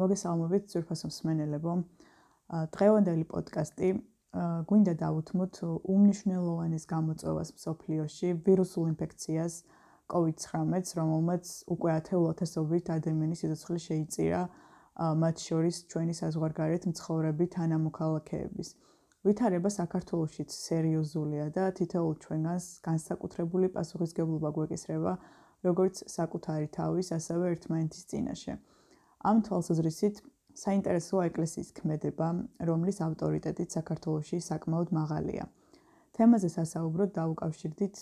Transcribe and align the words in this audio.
მოგესალმებით 0.00 0.72
ძვირფასო 0.72 1.10
მსმენელებო. 1.10 1.74
დღევანდელი 2.74 3.24
პოდკასტი 3.32 3.88
გვინდა 4.70 4.94
დავუთმოთ 5.02 5.54
უმნიშვნელოვანეს 5.94 6.84
გამოწვევას 6.94 7.48
მსოფლიოში 7.58 8.28
ვირუსულ 8.46 8.84
ინფექციას 8.94 9.54
COVID-19, 10.10 10.94
რომელმაც 10.98 11.44
უკვე 11.74 11.90
ათეულათასობით 11.98 12.92
ადამიანის 12.96 13.42
სიცოცხლე 13.42 13.78
შეიწირა, 13.86 14.42
მათ 15.22 15.36
შორის 15.46 15.76
ჩვენი 15.90 16.14
საზღვარგარეთ 16.20 16.86
მცხოვრები 16.90 17.46
თანამოქალაქეების. 17.56 18.68
ვითარება 19.26 19.68
საქართველოსიც 19.68 20.50
სერიოზულია 20.56 21.46
და 21.56 21.64
თითოეულ 21.76 22.14
ჩვენგანს 22.24 22.66
განსაკუთრებული 22.86 23.68
პასუხისგებლობა 23.76 24.50
გვეკისრება 24.56 25.12
როგორც 25.68 25.94
საკუთარი 26.08 26.68
თავის, 26.72 27.12
ასევე 27.18 27.44
ერთმანეთის 27.54 28.04
წინაშე. 28.10 28.54
ამ 29.20 29.42
თვალსაზრისით 29.46 30.22
საინტერესოა 30.56 31.26
ეკლესიის 31.30 31.70
ქმედება, 31.76 32.28
რომლის 32.68 32.98
ავტორიტეტიც 33.04 33.68
საქართველოსში 33.78 34.38
საკმაოდ 34.50 34.88
მაღალია. 34.96 35.44
თემაზე 36.16 36.48
სასაუბროდ 36.56 37.10
დაუკავშირდით 37.16 37.94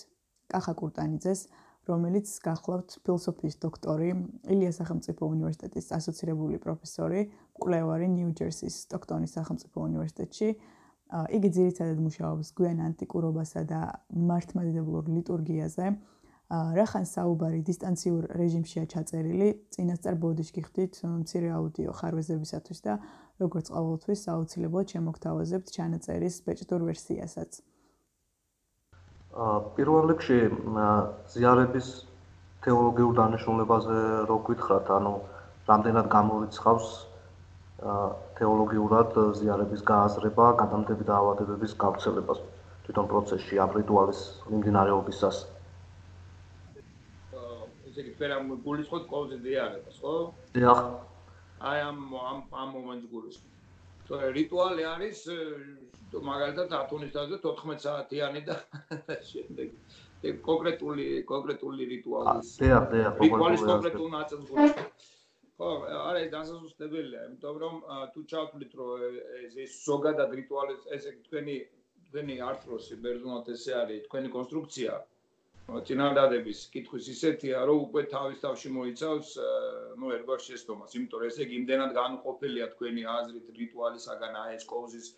კახა 0.49 0.73
კურტანიძეს, 0.81 1.41
რომელიც 1.89 2.27
გახლავთ 2.45 2.89
ფილოსოფიის 3.05 3.55
დოქტორი, 3.65 4.09
ილიას 4.53 4.79
სახელმწიფო 4.81 5.23
უნივერსიტეტის 5.35 5.87
ასოცირებული 5.97 6.57
პროფესორი, 6.65 7.21
კვლევარი 7.61 8.07
ნიუ-ჯერსის 8.15 8.75
სტოქტონის 8.85 9.33
სახელმწიფო 9.37 9.77
უნივერსიტეტში. 9.89 10.49
იგი 11.09 11.49
ძირითადად 11.57 11.99
მუშაობს 12.05 12.47
გვიან 12.57 12.79
ანტიკურობასა 12.89 13.61
და 13.65 13.81
მართლმადიდებლურ 14.13 15.09
ლიტურგიაზე. 15.09 15.85
რახან 16.49 17.05
საუბარი 17.05 17.61
დისტანციურ 17.61 18.23
რეჟიმშია 18.33 18.85
ჩაწერილი, 18.89 19.49
წინასწარ 19.69 20.15
ბოდიშ 20.17 20.49
გიხდით 20.55 20.93
მცირე 21.05 21.49
აუდიო 21.53 21.91
ხარვეზებისათვის 21.93 22.79
და 22.85 22.93
როგორც 23.37 23.69
ყოველთვის 23.69 24.21
აუცილებლად 24.33 24.87
შემოგთავაზებთ 24.93 25.67
ჩანაწერის 25.75 26.35
ბეჭდურ 26.49 26.81
ვერსიასაც. 26.89 27.51
აა 29.29 29.57
პირველ 29.77 30.09
რიგში 30.09 30.39
ზიარების 31.37 31.87
თეოლოგიურ 32.65 33.13
დანიშნულებაზე 33.21 33.99
რო 34.25 34.37
გითხრათ, 34.49 34.89
ანუ 34.97 35.13
რამდენად 35.69 36.07
გამორიცხავს 36.17 36.87
აა 37.93 38.09
თეოლოგიურად 38.41 39.11
ზიარების 39.37 39.85
გააზრება, 39.85 40.45
გადამდები 40.65 41.03
და 41.05 41.13
ავადებების 41.21 41.77
გავრცელებას 41.85 42.41
თვითონ 42.89 43.05
პროცესში 43.13 43.61
ამ 43.61 43.71
რიტუალის 43.77 44.19
მიმდინარეობისას. 44.49 45.58
ესე 47.99 48.07
იგი 48.07 48.15
თქვენ 48.15 48.31
ამ 48.33 48.51
გულისხმობთ 48.63 49.07
ყოველზე 49.11 49.37
დიარებას, 49.43 49.95
ხო? 49.99 50.13
დიახ. 50.55 50.79
აი 51.69 51.79
ამ 51.83 51.97
ამ 52.15 52.37
ამ 52.55 52.69
მომენტს 52.75 53.07
გულისხმობთ. 53.11 53.55
თორე 54.07 54.27
რიტუალი 54.39 54.83
არის 54.95 55.17
მაგალითად 56.29 56.69
ათონისაზე 56.79 57.35
14 57.43 57.83
საათიანი 57.85 58.41
და 58.47 58.55
შემდეგ 59.31 59.67
ეგ 60.29 60.35
კონკრეტული 60.47 61.05
კონკრეტული 61.31 61.83
რიტუალის. 61.93 62.47
დიახ, 62.63 62.83
დიახ, 62.95 63.13
რიტუალის 63.25 63.63
კონკრეტულ 63.67 64.09
ნაწილს 64.15 64.47
გულისხმობთ. 64.53 65.07
ხო, 65.59 65.69
არა, 65.99 66.19
დასასუსტებელია, 66.31 67.21
იმიტომ 67.27 67.55
რომ 67.63 67.75
თუ 68.15 68.19
ჩავთვლით 68.31 68.73
რომ 68.79 68.89
ეს 69.59 69.71
ზოგადად 69.83 70.29
რიტუალი 70.39 70.73
ესე 70.95 71.11
თქვენი 71.27 71.55
თქვენი 72.09 72.35
არტროსი 72.49 72.95
ბერძნულად 73.03 73.49
ესე 73.53 73.73
არის, 73.83 74.05
თქვენი 74.07 74.29
კონსტრუქცია 74.33 74.93
წინადადების 75.87 76.59
კითხვის 76.73 77.09
ისეთია, 77.13 77.63
რომ 77.69 77.81
უკვე 77.87 78.03
თავის 78.13 78.41
თავში 78.43 78.69
მოიცავს, 78.77 79.33
ну, 80.01 80.13
ერგოს 80.17 80.47
შეცდომას, 80.49 80.95
იმიტომ 80.99 81.21
რომ 81.23 81.31
ესე 81.31 81.41
იგი 81.45 81.59
იმდენად 81.61 81.91
განუყოფელია 81.97 82.69
თქვენი 82.75 83.03
აზრით 83.17 83.51
რიტუალისაგან 83.59 84.39
აი 84.43 84.55
ეს 84.59 84.65
კოუზის 84.71 85.11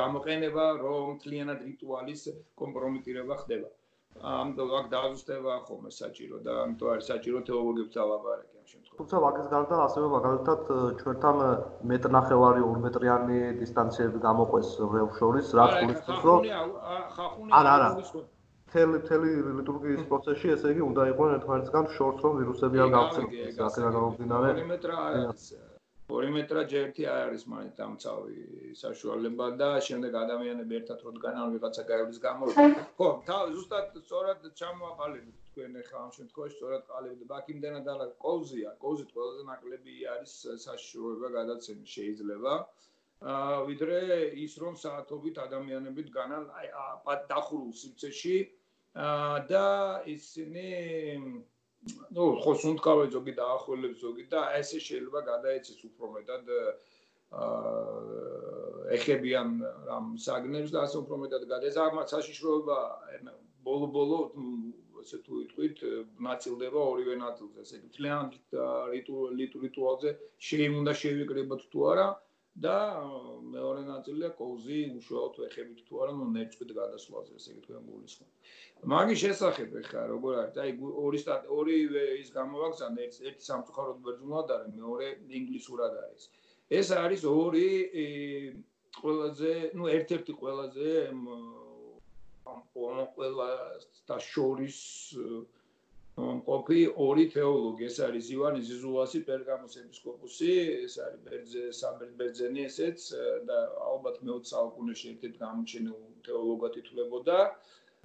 გამოყენება, 0.00 0.66
რომ 0.84 1.18
თლიანად 1.24 1.66
რიტუალის 1.70 2.22
კომპრომიტირება 2.62 3.40
ხდება. 3.42 3.68
ამიტომ 4.16 4.70
აქ 4.80 4.86
დააზუსტება 4.92 5.54
ხომ 5.68 5.88
საჭირო 5.92 6.36
და 6.44 6.52
ამიტომ 6.64 6.88
არის 6.92 7.08
საჭირო 7.12 7.40
თეოლოგებს 7.48 7.96
ალაბარაკი 8.04 8.54
ამ 8.60 8.66
შემთხვევაში. 8.70 8.96
თუმცა 9.00 9.16
ვაგის 9.24 9.50
გარდა 9.52 9.76
ასევე 9.86 10.06
მაგალითად 10.16 10.60
ჩვენთან 11.00 11.36
მეტრნახევარი 11.90 12.62
2 12.68 12.80
მეტრიანი 12.86 13.40
დისტანციები 13.60 14.18
გამოყვეს 14.28 14.70
რეულ 14.94 15.12
შორის, 15.20 15.52
რაც 15.60 15.72
გულისხმობს 15.82 16.24
რომ 16.30 16.40
არა 17.60 17.70
არა 17.76 17.90
თელი 18.72 18.98
თელი 19.08 19.30
ლიტურგიის 19.60 20.02
პროცესში 20.10 20.52
ესე 20.56 20.74
იგი 20.74 20.82
უნდა 20.88 21.06
იყოს 21.12 21.32
ერთმანეთსგან 21.36 21.88
შორს 21.96 22.24
რომ 22.26 22.36
ვირუსები 22.40 22.82
არ 22.84 22.92
გავრცელდეს 22.96 23.60
აქედან 23.66 23.96
გამომდინარე 23.96 24.52
2 24.58 24.66
მეტრა 24.70 24.98
2 26.14 26.32
მეტრა 26.36 26.62
ჯერთი 26.72 27.06
არის 27.12 27.44
მაინც 27.52 27.78
დამცავი 27.80 28.36
საშუალება 28.80 29.46
და 29.62 29.70
შემდეგ 29.88 30.18
ადამიანები 30.22 30.78
ერთად 30.80 31.04
როდგან 31.06 31.40
ან 31.44 31.54
ვიღაცა 31.54 31.84
გაივლის 31.90 32.20
გამო 32.26 32.50
ხო 32.98 33.08
ზუსტად 33.54 33.98
სწორად 34.02 34.46
ჩამოაყალიბეთ 34.62 35.42
თქვენ 35.50 35.76
ახლა 35.82 36.00
ამ 36.06 36.10
შემთხვევაში 36.18 36.56
სწორად 36.58 36.82
ყალიბეთ 36.92 37.28
ბაკიმდენად 37.32 37.86
არა 37.94 38.06
კოუზია 38.26 38.72
კოუზით 38.84 39.14
ყველაზე 39.16 39.46
ნაკლები 39.50 39.94
არის 40.14 40.34
საშუალება 40.66 41.30
გადაცემის 41.38 41.94
შეიძლება 41.98 42.52
ვიდრე 43.20 43.98
ის 44.44 44.58
რომ 44.60 44.74
საათობით 44.76 45.38
ადამიანები 45.40 46.02
დგანან 46.10 46.44
აი 46.60 47.16
დახურულ 47.30 47.72
სივრცეში 47.72 48.36
აა 48.96 49.38
და 49.48 49.64
ისინი 50.04 50.66
ну 52.12 52.24
ხო 52.44 52.52
სუნთქავე 52.60 53.08
ზოგი 53.14 53.32
დაახოლებს 53.40 54.00
ზოგი 54.04 54.24
და 54.28 54.40
ესე 54.60 54.78
შეიძლება 54.88 55.20
გადაეცეს 55.32 55.80
უფრო 55.88 56.12
მეტად 56.16 56.44
აა 57.40 57.56
ეხებიან 59.00 59.48
რამ 59.88 60.06
საგნებს 60.20 60.70
და 60.76 60.84
ასე 60.84 60.96
უფრო 61.00 61.16
მეტად 61.24 61.48
გადაეცეს 61.48 61.80
ამათ 61.88 62.12
საშიშროება 62.12 62.78
ბოლო-ბოლო 63.66 64.20
ესე 65.06 65.18
თუ 65.24 65.40
იტყვით 65.46 65.78
ნაწილდება 66.26 66.80
ორივე 66.92 67.16
ნაწილზე. 67.22 67.58
ესე 67.64 67.74
იგი 67.80 67.88
თლიანად 67.96 68.32
რიტუალზე 69.64 70.10
შეიძლება 70.48 70.92
შევიკრიბოთ 71.00 71.62
თუ 71.72 71.80
არა 71.92 72.06
და 72.64 72.76
მეორე 73.52 73.82
ნაწილია 73.86 74.30
კოუზი 74.38 74.78
უშუალოდ 74.98 75.40
ეხებით 75.46 75.80
თუ 75.88 75.98
არა 76.04 76.12
ნუ 76.20 76.26
ნერწყვით 76.36 76.70
გადასვლაზე 76.78 77.34
ესე 77.36 77.50
იგი 77.52 77.60
თქვენ 77.66 77.82
გულისხმობ. 77.88 78.30
მაგის 78.92 79.18
შესახებ 79.24 79.74
ხა 79.90 80.02
როგორ 80.12 80.32
არის? 80.42 80.56
აი 80.64 80.70
ორი 81.04 81.20
ორი 81.58 81.76
ის 82.22 82.30
გამოვაგზავნე 82.38 83.00
ერთ 83.06 83.20
ერთი 83.28 83.44
სამწუხაროდ 83.50 83.98
ბერძნულად 84.06 84.48
არის, 84.56 84.72
მეორე 84.80 85.06
ინგლისურად 85.40 85.92
არის. 86.06 86.22
ეს 86.80 86.88
არის 86.96 87.22
ორი 87.30 87.68
ყველაზე, 89.00 89.52
ნუ 89.76 89.84
ერთ-ერთი 89.96 90.32
ყველაზე 90.40 90.90
ამ 92.46 92.60
ყველა 93.16 93.50
და 94.08 94.16
შორის 94.32 94.78
ყოფი 96.16 96.82
ორი 97.04 97.24
თეოლოგი, 97.32 97.84
ეს 97.86 97.96
არის 98.04 98.28
ივანე 98.34 98.60
ზიზულასი, 98.66 99.18
პერგამოს 99.28 99.74
ეპისკოპოსი, 99.80 100.52
ეს 100.86 100.94
არის 101.06 101.20
ბერძე 101.26 101.64
სამბერტ 101.78 102.14
ბერძენი 102.20 102.62
ესეც 102.68 103.04
და 103.50 103.58
ალბათ 103.88 104.22
მე-20 104.24 104.48
საუკუნეში 104.52 105.10
ერთ-ერთი 105.12 105.42
გამოჩენილ 105.44 105.98
თეოლოგად 106.28 106.80
ითვლებოდა. 106.82 107.38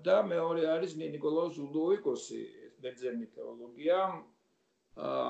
და 0.06 0.16
მეორე 0.28 0.62
არის 0.76 0.92
ნიკოლაუს 1.00 1.58
უდოვიკოსი, 1.64 2.42
ეს 2.68 2.76
ბერძენი 2.84 3.26
თეოლოგია. 3.38 3.98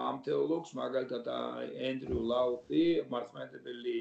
ამ 0.09 0.18
თეოლოგს 0.25 0.72
მაგალითად 0.81 1.25
ენდრიუ 1.88 2.22
ლაუთი, 2.34 2.84
მართლმადიდებელი 3.13 3.98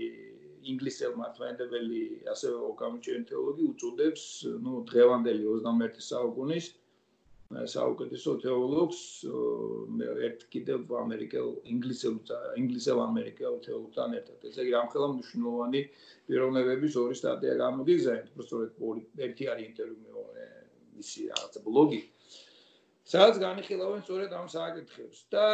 ინგლისელ 0.72 1.12
მართლმადიდებელი 1.20 2.02
ასევე 2.32 2.56
გამოჩენილი 2.82 3.24
თეოლოგი 3.32 3.64
უწოდებს, 3.72 4.24
ну, 4.64 4.72
დღევანდელი 4.90 5.44
21 5.52 6.06
საუკუნის 6.12 6.66
საუკეთესო 7.50 8.32
თეოლოგს 8.44 8.98
ერთ 10.26 10.42
კიდევ 10.54 10.92
ამერიკელ 11.02 11.48
ინგლისელ 11.66 12.18
ინგლისელ 12.62 12.98
ამერიკელ 13.02 13.56
თეოლოგთან 13.66 14.14
ერთად. 14.18 14.38
ესე 14.46 14.62
იგი, 14.62 14.74
ამხელა 14.80 15.08
მნიშვნელოვანი 15.14 15.80
პიროვნებების 16.30 16.94
ორი 17.02 17.14
სტატია 17.18 17.54
გამოდის, 17.58 18.06
პროფესორ 18.06 18.60
ორი 18.78 19.02
ერთი 19.26 19.44
არის 19.50 19.66
ინტერვიუ 19.66 19.98
მეორე 20.06 20.46
მისი 20.94 21.20
რაღაც 21.34 21.54
ბლოგი. 21.66 22.00
სადაც 23.10 23.36
განიხილავენ 23.42 24.00
სწორედ 24.06 24.30
ამ 24.30 24.46
საკითხებს 24.46 25.18
და 25.34 25.46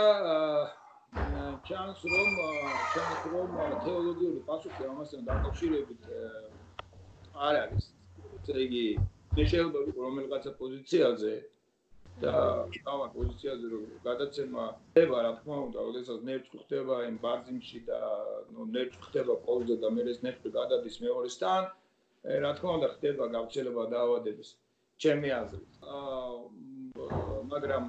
ჩანს 1.64 2.00
რომ 2.12 2.30
ჩანს 2.92 3.20
რომ 3.32 3.48
თეოლოგიური 3.88 4.40
პასუხი 4.44 4.82
ამასთან 4.92 5.20
დაკავშირებით 5.32 6.00
არ 7.32 7.54
არის. 7.64 7.84
ესე 8.36 8.56
იგი, 8.68 8.86
შეიძლება 9.36 9.78
რომელიღაცა 9.96 10.50
პოზიციაზე 10.60 11.55
და 12.22 12.34
თავად 12.86 13.10
პოზიციაზე 13.16 13.66
რომ 13.72 13.88
გადაცემა 14.04 14.64
ხდება 14.90 15.16
რა 15.26 15.32
თქმა 15.40 15.56
უნდა, 15.66 15.80
ოდესაც 15.90 16.18
ნერწყვი 16.28 16.58
ხდება 16.64 17.00
იმ 17.08 17.16
ბარძიმში 17.24 17.80
და 17.88 17.98
ნუ 18.52 18.68
ნერწყვი 18.76 19.02
ხდება 19.08 19.34
ყოველდღე 19.48 19.76
და 19.82 19.88
მე 19.96 20.06
ეს 20.12 20.22
ნერწყვი 20.26 20.50
გადადის 20.60 20.96
მეორესთან, 21.06 21.62
რა 22.46 22.52
თქმა 22.60 22.70
უნდა 22.78 22.88
ხდება 22.96 23.24
გავრცელება 23.36 23.82
დაავადების 23.96 24.48
ჩემი 25.04 25.28
აზრით. 25.40 25.72
აა 25.96 26.76
მაგრამ 27.52 27.84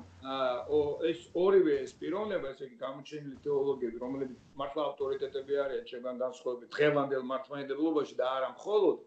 ეს 1.09 1.19
ორივე 1.43 1.75
ეს 1.83 1.91
პიროვნება, 1.99 2.49
ესე 2.53 2.65
იგი 2.67 2.77
გამოჩენილი 2.83 3.37
თეოლოგიები, 3.45 4.01
რომლებიც 4.03 4.39
მართლა 4.61 4.83
ავტორიტეტები 4.91 5.59
არიან 5.63 5.85
ჩემგან 5.91 6.19
განსხვავებით 6.23 6.73
დღევანდელ 6.75 7.23
მართლმადიდებლობაში 7.31 8.17
და 8.21 8.25
არა 8.37 8.49
მხოლოდ 8.57 8.97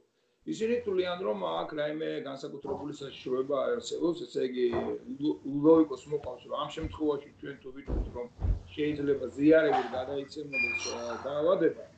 ისინი 0.49 0.77
თვლიან 0.85 1.19
რომ 1.27 1.45
აქ 1.51 1.71
რაიმე 1.81 2.11
განსაკუთრებული 2.25 2.97
საშუალება 2.97 3.57
არსებობს, 3.75 4.25
ესე 4.27 4.49
იგი 4.49 4.67
ლოგიკოს 5.67 6.07
მოყავს 6.15 6.43
რომ 6.49 6.57
ამ 6.65 6.71
შემთხვევაში 6.77 7.31
ჩვენ 7.41 7.57
თუ 7.63 7.69
ვიტყვით 7.77 8.09
რომ 8.17 8.27
შეიძლება 8.75 9.27
ზიარებით 9.37 9.89
გადაიცემოდეს 9.99 10.91
დაავადება 11.29 11.91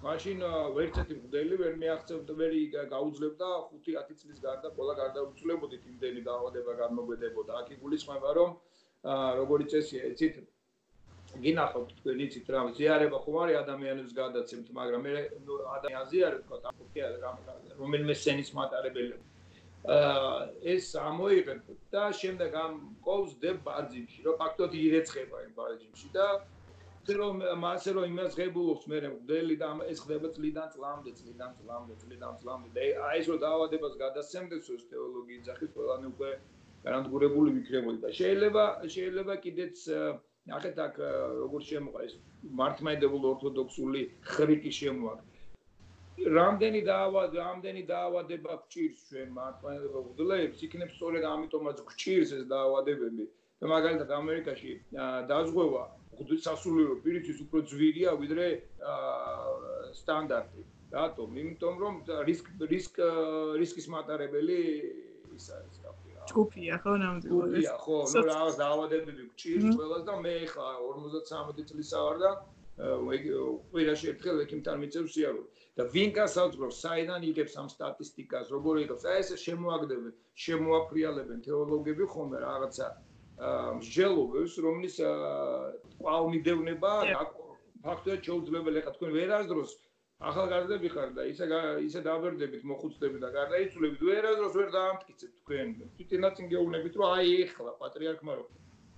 მაშინ 0.00 0.42
ვერცერთი 0.76 1.14
მგდელი 1.16 1.56
ვერ 1.60 1.74
მიაღწევდა 1.80 2.34
ვერ 2.40 2.54
გაუძლებდა 2.92 3.48
5-10 3.72 4.14
წლის 4.20 4.38
გარდა 4.44 4.68
ყველა 4.76 4.94
გარდაუცვლებოდით 5.00 5.82
იმდენი 5.90 6.22
დაავადება 6.28 6.72
გამოგვედებოდა. 6.78 7.58
აქ 7.60 7.68
იგულისხმება 7.76 8.30
რომ 8.38 8.54
როგორი 9.40 9.68
წესია 9.74 10.00
ეცით 10.10 10.40
გინახავთ 11.38 11.90
თქვენ 12.00 12.22
იცით 12.26 12.48
რა 12.52 12.60
ზიარება 12.76 13.18
ხომ 13.24 13.36
არის 13.42 13.58
ადამიანებს 13.62 14.12
გადაცემთ 14.20 14.70
მაგრამ 14.78 15.02
მე 15.06 15.12
ადამიანს 15.76 16.08
ზიარებ 16.12 16.40
თქო 16.46 16.56
თაფუქია 16.64 17.06
რომელიმე 17.80 18.14
სენის 18.22 18.50
მატარებელი 18.58 19.18
აა 19.96 20.40
ეს 20.74 20.86
ამოიღებ 21.00 21.60
და 21.94 22.04
შემდეგ 22.20 22.56
ამ 22.62 22.72
ყავს 23.06 23.36
დებ 23.44 23.58
ბარძიმში 23.68 24.20
რომ 24.26 24.34
ფაქტობრივად 24.42 24.80
ირეცხება 24.86 25.36
იმ 25.46 25.52
ბარძიმში 25.60 26.08
და 26.16 26.26
რომ 27.20 27.36
მასე 27.64 27.90
რომ 27.96 28.04
იმას 28.12 28.36
ღებულობს 28.38 28.84
მე 28.92 28.98
მგდელი 29.08 29.56
და 29.62 29.68
ეს 29.92 29.98
ხდება 30.04 30.28
წლიდან 30.36 30.68
წლამდე 30.74 31.10
წლიდან 31.18 31.52
წლამდე 31.60 31.94
წლიდან 32.02 32.32
წლამდე 32.42 32.68
და 32.76 32.82
აი 33.08 33.20
ეს 33.20 33.26
რომ 33.30 33.38
დაავადებას 33.44 33.94
გადასცემდეს 34.02 34.68
ეს 34.76 34.82
თეოლოგიის 34.90 35.46
ძახით 35.48 35.70
ყველანი 35.78 36.06
უკვე 36.12 36.30
გარანტირებული 36.84 37.48
ვიქნებოდი 37.56 37.98
და 38.04 38.10
შეიძლება 38.20 38.64
შეიძლება 38.96 39.34
კიდეც 39.44 39.76
ნახეთ 40.52 40.80
აქ 40.86 41.00
როგორ 41.42 41.66
შემოყა 41.70 42.06
ეს 42.06 42.14
მართლმადიდებლური 42.62 43.30
ორთოდოქსული 43.32 44.02
ხრიკი 44.32 44.72
შემოაქვს 44.80 45.28
რამდენი 46.38 46.80
დაავად 46.90 47.36
რამდენი 47.40 47.82
დაავადება 47.90 48.56
გჭირს 48.64 49.06
ჩვენ 49.10 49.30
მართლმადიდებლურ 49.38 50.10
უდლებს 50.12 50.66
იქნებ 50.66 50.90
სწორედ 50.96 51.24
ამიტომაც 51.34 51.86
გჭირს 51.92 52.34
ეს 52.40 52.44
დაავადებები 52.50 53.24
და 53.60 53.72
მაგალითად 53.74 54.10
ამერიკაში 54.20 54.72
დაზღვევა 55.32 55.84
სასულიერო 56.20 56.96
პირისთვის 57.04 57.38
უფრო 57.46 57.60
ძვირია 57.70 58.10
ვიდრე 58.20 58.46
სტანდარტი. 60.00 60.62
რატომ? 60.90 61.28
იმიტომ 61.38 61.74
რომ 61.78 61.94
რისკ 62.26 62.46
რისკ 62.66 62.98
რისკის 63.60 63.86
მატარებელი 63.94 64.58
ის 65.36 65.46
არის 65.54 65.76
კაფეა. 65.84 66.09
ჯგუფია 66.30 66.74
ხო 66.82 66.92
ნამდვილად? 67.02 67.50
ჯგუფია 67.50 67.74
ხო, 67.84 67.98
ნუ 68.14 68.22
რაღაც 68.30 68.54
დაავადებები 68.62 69.22
გჭირს 69.34 69.76
ყველას 69.80 70.02
და 70.08 70.14
მე 70.24 70.34
ხა 70.52 70.66
53 70.86 71.68
წლისა 71.70 71.98
ვარ 72.06 72.16
და 72.24 72.30
ყველაში 72.80 74.06
ერთხელ 74.12 74.36
ექიმთან 74.44 74.76
მიწევს 74.82 75.12
სიარული. 75.14 75.48
და 75.78 75.84
ვინ 75.94 76.10
გასაუბრებს, 76.16 76.76
საიდან 76.84 77.20
იღებს 77.30 77.54
ამ 77.60 77.68
სტატისტიკას, 77.72 78.46
როგორ 78.54 78.74
იღებს? 78.84 79.04
აი 79.10 79.18
ეს 79.22 79.28
შემოაგდებენ, 79.44 80.14
შემოაფრიალებენ 80.44 81.38
თეოლოგები 81.46 82.04
ხომ 82.14 82.30
რაღაცა 82.44 82.86
მსჯელობებს, 83.80 84.54
რომლის 84.66 84.96
ყავმიდევნება 86.04 86.92
ფაქტობრივად 87.84 88.26
შეუძლებელი 88.28 88.82
ხა 88.84 88.92
თქვენ 88.96 89.10
ვერასდროს 89.16 89.70
ახალგაზრდები 90.20 90.88
ხარ 90.94 91.12
და 91.16 91.24
ისე 91.32 91.46
ისე 91.88 92.00
დააბერდებით 92.04 92.64
მოხუცდები 92.70 93.20
და 93.24 93.28
გარდაიცვლებით 93.36 94.02
ვერასდროს 94.08 94.56
ვერ 94.60 94.68
დაამტკიცებთ 94.76 95.36
თქვენ. 95.40 95.68
თვითონაც 95.96 96.42
ინგეუნებით 96.44 96.98
რომ 97.00 97.06
აი 97.16 97.30
ეხლა 97.44 97.72
პატრიარქმა 97.80 98.32
რომ 98.40 98.48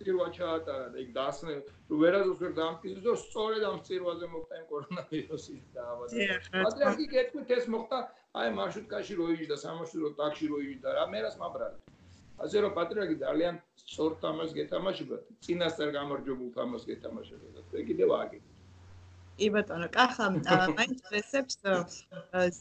პირველ 0.03 0.29
ჩაატარა 0.39 0.89
და 0.95 0.99
იქ 1.05 1.11
დაასნე 1.19 1.55
რომ 1.63 2.03
ვერასდროს 2.03 2.43
ვერ 2.43 2.53
დაამტკიცებს 2.59 3.07
რომ 3.07 3.19
სწორედ 3.23 3.63
ამ 3.71 3.79
წირვაზე 3.87 4.27
მოხდა 4.35 4.55
იმ 4.63 4.67
კორონავირუსის 4.73 5.65
დაავადება 5.79 6.61
პატრიარქი 6.67 7.07
კეთქვით 7.15 7.57
ეს 7.59 7.67
მოხდა 7.77 7.99
აი 8.43 8.55
მარშრუტკაში 8.59 9.19
როიჟდა 9.23 9.57
სამაშვილო 9.65 10.15
ტაქსში 10.19 10.47
როიჟდა 10.55 10.99
რა 10.99 11.05
მერას 11.15 11.39
მაბრალი 11.45 11.79
ასე 12.43 12.63
რომ 12.65 12.73
პატრიარქი 12.77 13.17
ძალიან 13.23 13.59
სწორ 13.81 14.15
თამაშს 14.23 14.55
გეთამაშება, 14.59 15.17
წინასწარ 15.47 15.91
გამარჯვებულ 15.97 16.49
თამაშს 16.59 16.89
გეთამაშება 16.91 17.51
და 17.57 17.61
თქვენ 17.67 17.85
კიდევ 17.91 18.15
აგეთ. 18.19 18.45
კი 19.41 19.49
ბატონო, 19.57 19.89
კახა, 19.97 20.27
მაინტერესებს 20.79 21.59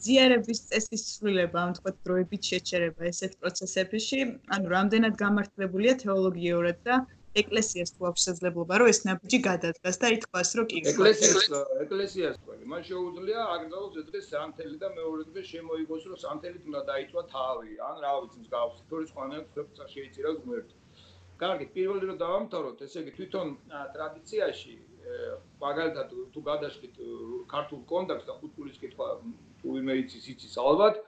ზიარების 0.02 0.60
წესის 0.68 1.02
ცვლილება, 1.08 1.64
ამ 1.66 1.72
თქვა 1.78 1.94
დროებით 2.06 2.52
შეჩერება 2.52 3.08
ესეთ 3.12 3.36
პროცესებში, 3.42 4.20
ანუ 4.56 4.72
რამდენად 4.76 5.18
გამართლებულია 5.24 5.98
თეოლოგიურად 6.04 6.80
და 6.88 7.02
ეკლესიას 7.40 7.94
თუ 7.96 8.06
აქვს 8.08 8.22
შესაძლებლობა 8.22 8.78
რომ 8.80 8.88
ეს 8.92 8.98
ნაბიჯი 9.08 9.38
გადადგას 9.46 9.96
და 10.02 10.08
ითქვას 10.16 10.50
რომ 10.58 10.66
კი 10.72 10.80
ეკლესიას 10.90 11.46
ეკლესიას 11.84 12.36
თქვი 12.42 12.68
მან 12.72 12.82
შეუძლია 12.88 13.46
აკრძალოს 13.54 14.18
ეს 14.20 14.26
სანთელი 14.32 14.76
და 14.82 14.90
მეორე 14.98 15.24
დღეს 15.32 15.46
შემოიგოს 15.52 16.04
რომ 16.12 16.20
სანთელით 16.24 16.68
უნდა 16.72 16.82
დაიწვა 16.92 17.22
თავი 17.32 17.72
ან 17.88 17.96
რა 18.04 18.12
ვიცი 18.20 18.38
მსგავს. 18.44 18.84
თორის 18.92 19.10
ყვანებს 19.16 19.48
ფერცა 19.56 19.84
შეიძლება 19.94 20.34
ღმერთი 20.44 20.76
კარგი 21.42 21.66
პირველი 21.76 22.04
რომ 22.10 22.18
დავამთავროთ 22.24 22.84
ესე 22.86 22.98
იგი 23.02 23.12
თვითონ 23.18 23.48
ტრადიციაში 23.96 24.74
მაგალითად 25.62 26.14
თუ 26.34 26.40
გადაშკით 26.48 26.94
ქართულ 27.52 27.80
კონტექსტს 27.92 28.28
და 28.30 28.34
ხუთულის 28.40 28.78
კითხვა 28.82 29.08
თუ 29.62 29.74
ვინმე 29.76 29.94
იცის 30.02 30.24
იცის 30.34 30.54
ალბათ 30.62 30.98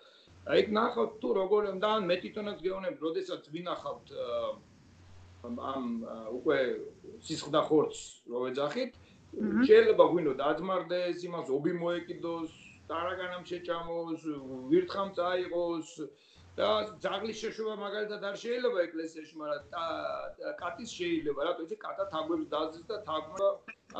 აი 0.54 0.66
ნახავთ 0.76 1.12
თუ 1.22 1.28
როგორ 1.40 1.70
და 1.84 1.90
მე 2.08 2.16
თვითონაც 2.22 2.58
გეუბნები 2.64 2.98
როდესაც 3.06 3.48
ვინახავთ 3.54 4.12
ამ 5.44 5.88
უკვე 6.38 6.58
სისხლდა 7.28 7.60
ხორცს 7.68 8.02
რო 8.30 8.44
ეძახით 8.50 8.92
შეიძლება 9.68 10.04
გვინო 10.12 10.32
დაძმარდეს 10.40 11.24
იმას 11.28 11.50
ობი 11.56 11.72
მოეკიდოს 11.80 12.52
დარაგანამ 12.88 13.44
შეჭამოს 13.50 14.22
ვირთხამ 14.70 15.10
წაიღოს 15.18 15.88
და 16.58 16.68
ძაღლის 17.02 17.40
შეშობა 17.42 17.74
მაგალითად 17.82 18.24
არ 18.30 18.36
შეიძლება 18.44 18.78
ეკლესიაში 18.88 19.34
მაგრამ 19.42 19.62
კატის 20.62 20.90
შეიძლება 20.98 21.40
რატო? 21.48 21.66
იცი 21.66 21.76
კატა 21.86 22.04
თაგვებს 22.14 22.46
დაზის 22.54 22.84
და 22.90 22.96
თაგმა 23.08 23.48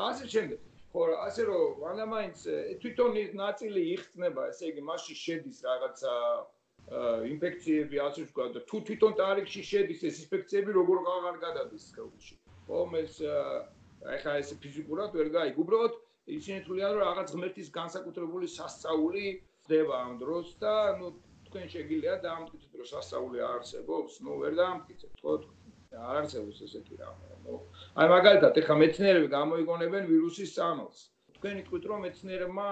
ასე 0.07 0.25
შემდეგ. 0.35 0.59
ხო 0.95 1.05
ასე 1.27 1.43
რომ 1.51 1.63
ვანამაინც 1.83 2.39
თვითონ 2.81 3.17
ის 3.19 3.31
ნაწილი 3.35 3.81
იხსნება 3.95 4.43
ესე 4.51 4.69
იგი 4.71 4.81
მასში 4.89 5.15
შედის 5.21 5.57
რაღაცა 5.67 6.13
ინფექციები 7.33 7.99
ასე 8.05 8.23
ვთქვა 8.29 8.45
და 8.55 8.61
თუ 8.69 8.79
თვითონ 8.87 9.17
ტარიქში 9.19 9.61
შედის 9.71 10.05
ეს 10.09 10.21
ინფექციები 10.23 10.75
როგორ 10.79 10.97
აღარ 11.15 11.39
გადადის 11.43 11.89
სკეულში 11.91 12.35
ხომ 12.69 12.95
ეს 13.01 13.19
ახლა 14.15 14.37
ეს 14.39 14.53
ფიზიკურად 14.63 15.19
ვერ 15.19 15.33
გაიგ 15.35 15.59
უბრალოდ 15.65 15.99
ისინი 16.39 16.59
თვლიან 16.67 16.91
რომ 16.95 17.03
რაღაც 17.09 17.35
ღმერთის 17.35 17.69
განსაკუთრებული 17.79 18.47
სასწაული 18.55 19.25
ხდება 19.65 19.95
ამ 20.05 20.13
დროს 20.23 20.55
და 20.63 20.75
ნუ 21.01 21.11
თქვენ 21.55 21.69
შეგიძლიათ 21.71 22.19
დაამტკიცოთ 22.27 22.73
რომ 22.79 22.87
სასწაული 22.91 23.39
არსებობს. 23.47 24.13
ნუ 24.27 24.31
ვერ 24.43 24.53
დაამტკიცებთ 24.59 25.21
ხო? 25.23 25.35
არ 25.95 26.17
არსებობს 26.21 26.57
ესეთი 26.65 26.95
რამე 26.99 27.37
ნუ. 27.45 27.55
აი 27.95 28.07
მაგალითად 28.11 28.59
ეხლა 28.61 28.75
მეცნიერები 28.81 29.29
გამოიგონებენ 29.35 30.03
ვირუსის 30.11 30.51
სამალს 30.59 30.99
თქვენი 31.37 31.61
თქვით 31.67 31.87
რომ 31.91 32.03
მეცნიერებმა 32.05 32.67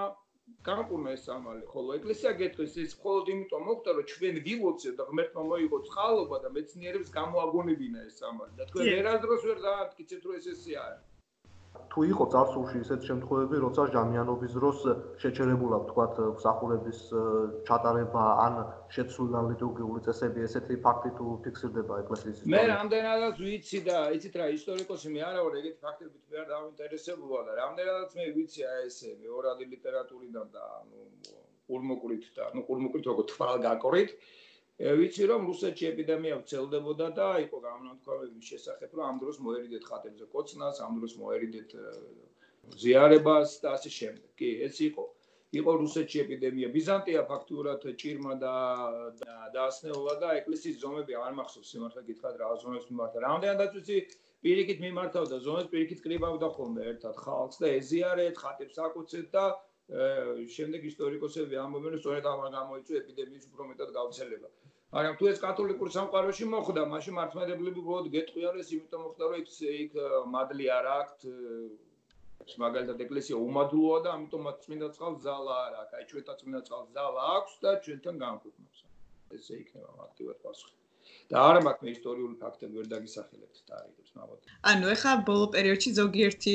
გამკურნა 0.68 1.10
ეს 1.16 1.22
სამალი, 1.28 1.62
ხოლო 1.72 1.96
ეკლესია 1.98 2.30
გეტყვის. 2.40 2.72
ის 2.84 2.92
მხოლოდ 3.00 3.32
იმიტომ 3.32 3.62
მოხდა, 3.68 3.90
რომ 3.96 4.04
ჩვენ 4.12 4.34
ვილოცეთ 4.46 4.94
და 5.00 5.04
ღმერთმა 5.08 5.42
მოიგო 5.50 5.78
წყალობა 5.88 6.36
და 6.44 6.48
მეცნიერებს 6.56 7.08
გამოაგონებინა 7.18 8.00
ეს 8.08 8.14
სამალი. 8.20 8.52
და 8.60 8.64
თქვენ 8.68 8.86
ერაზდროს 9.00 9.42
ვერ 9.48 9.58
დაამტკიცეთ, 9.68 10.20
რომ 10.28 10.34
ეს 10.40 10.46
ესე 10.52 10.74
არის. 10.84 11.13
თუ 11.94 12.02
იყო 12.10 12.24
წარსულში 12.34 12.80
ისეთ 12.82 13.04
შემთხვევები, 13.08 13.58
როცა 13.64 13.82
ჟამიანობის 13.94 14.52
დროს 14.58 14.78
შეჩერებულა 15.22 15.78
ვთქვათ 15.82 16.16
მსახურების 16.38 17.00
ჩატარება 17.68 18.24
ან 18.44 18.54
შეცვლა 18.96 19.40
ლიტურგიული 19.50 20.02
წესები, 20.06 20.42
ესეთი 20.48 20.78
ფაქტი 20.86 21.10
თუ 21.18 21.24
ფიქსირდება 21.46 21.94
ეკლესიის 22.02 22.36
ისტორიაში? 22.42 22.54
მე 22.54 22.62
რამდენადაც 22.74 23.36
ვიცი 23.46 23.80
და 23.86 23.98
იცით 24.18 24.34
რა, 24.42 24.46
ისტორიკოსი 24.58 25.14
მე 25.14 25.22
არა 25.30 25.40
ვარ, 25.46 25.54
ეგეთი 25.62 25.78
ფაქტებით 25.86 26.22
მე 26.34 26.36
არ 26.42 26.48
დავინტერესებულა 26.54 27.40
და 27.46 27.52
რამდენადაც 27.62 28.10
მე 28.18 28.24
ვიცი 28.38 28.60
აი 28.74 28.80
ესე 28.90 29.10
მეორადი 29.22 29.64
ლიტერატურიდან 29.74 30.46
და 30.54 30.62
ანუ 30.78 30.98
ყურმოკრით 31.70 32.24
და 32.36 32.42
ანუ 32.50 32.66
ყურმოკრით 32.68 33.06
როგორ 33.10 33.24
თვალგაკრით 33.30 34.10
ვიცი 34.82 35.26
რომ 35.30 35.44
რუსეთში 35.46 35.86
ეპიდემია 35.86 36.36
ვრცელდებოდა 36.40 37.06
და 37.14 37.26
იყო 37.46 37.58
გამონათქვამების 37.66 38.46
შესახებ 38.52 38.96
რომ 38.98 39.04
ამ 39.08 39.18
დროს 39.22 39.36
მოერიდეთ 39.46 39.84
ხატებზე 39.90 40.26
კოცნას, 40.34 40.80
ამ 40.82 40.98
დროს 40.98 41.14
მოერიდეთ 41.20 41.76
ზიარებას 42.82 43.60
და 43.62 43.68
ასე 43.78 43.90
შემდეგ. 43.98 44.30
კი, 44.34 44.50
ეს 44.66 44.80
იყო. 44.88 45.04
იყო 45.54 45.72
რუსეთში 45.78 46.18
ეპიდემია. 46.24 46.68
ბიზანტია 46.74 47.22
ფაქტურად 47.30 47.86
ჭირმა 48.02 48.34
და 48.42 48.54
დაასნეულა 49.54 50.14
და 50.22 50.28
ეკლესიის 50.42 50.80
ზომები 50.82 51.14
არ 51.22 51.32
მახსოვს 51.38 51.70
სიმართლე 51.70 52.02
გითხრათ 52.08 52.34
რა 52.42 52.48
ზომებს 52.64 52.88
მიმართა. 52.90 53.22
რამდენადაც 53.26 53.70
ვიცი 53.78 53.98
პირიქით 54.42 54.78
მიმართავდა 54.86 55.36
ზომებს 55.46 55.70
პირიქით 55.74 56.00
კრიბავდა 56.06 56.48
ხოლმე 56.56 56.82
ერთად 56.94 57.14
ხალხს 57.24 57.56
და 57.62 57.66
ეზიარეთ, 57.78 58.34
ხატებს 58.42 58.76
აკუცეთ 58.88 59.26
და 59.38 59.44
შემდეგ 60.56 60.84
ისტორიკოსები 60.90 61.54
ამბობენ 61.60 61.90
რომ 61.94 62.00
სწორედ 62.02 62.24
ამან 62.34 62.54
გამოიწვია 62.58 63.00
ეპიდემიის 63.04 63.48
უფრო 63.52 63.62
მეტად 63.70 63.90
გავრცელება. 63.98 64.48
მაგრამ 64.94 65.14
თუ 65.18 65.24
ეს 65.32 65.38
კათოლიკურ 65.42 65.88
სამყაროში 65.96 66.44
მოხდა, 66.54 66.82
მაშინ 66.94 67.14
მართლმადიდებლები 67.18 67.78
უბრალოდ 67.82 68.06
გეტყვიან 68.14 68.60
ეს 68.62 68.68
იმიტომ 68.74 69.00
მოხდა, 69.04 69.22
რომ 69.30 69.36
იქ 69.42 69.48
იქ 69.84 69.92
მადლი 70.34 70.66
არ 70.78 70.86
აქვს 70.98 72.58
მაგალითად 72.60 73.02
ეკლესია 73.06 73.36
უმადლოა 73.40 73.98
და 74.04 74.14
ამიტომაც 74.16 74.56
წმინდა 74.64 74.88
წყალს 74.94 75.20
ზალა 75.26 75.54
არ 75.66 75.74
აქვს. 75.82 75.92
აი 75.98 76.04
ჩვენთან 76.10 76.36
წმინდა 76.40 76.60
წყალს 76.68 76.88
ზალა 76.96 77.20
აქვს 77.34 77.52
და 77.64 77.70
ჩვენთან 77.84 78.14
განკუთვნებს. 78.24 78.78
ესე 79.34 79.54
იქნება 79.64 79.90
აქტიურად 80.08 80.38
პასუხი. 80.46 80.78
და 81.30 81.36
არა 81.48 81.60
მაქვს 81.66 81.90
ისტორიული 81.96 82.36
ფაქტები 82.42 82.74
ვერ 82.78 82.86
დაგისახელებთ 82.92 83.58
და 83.68 83.74
აიგებს 83.80 84.10
მაგოთ. 84.18 84.40
ანუ 84.70 84.86
ეხა 84.94 85.12
ბოლო 85.28 85.46
პერიოდში 85.56 85.90
ზოგიერთი 86.00 86.54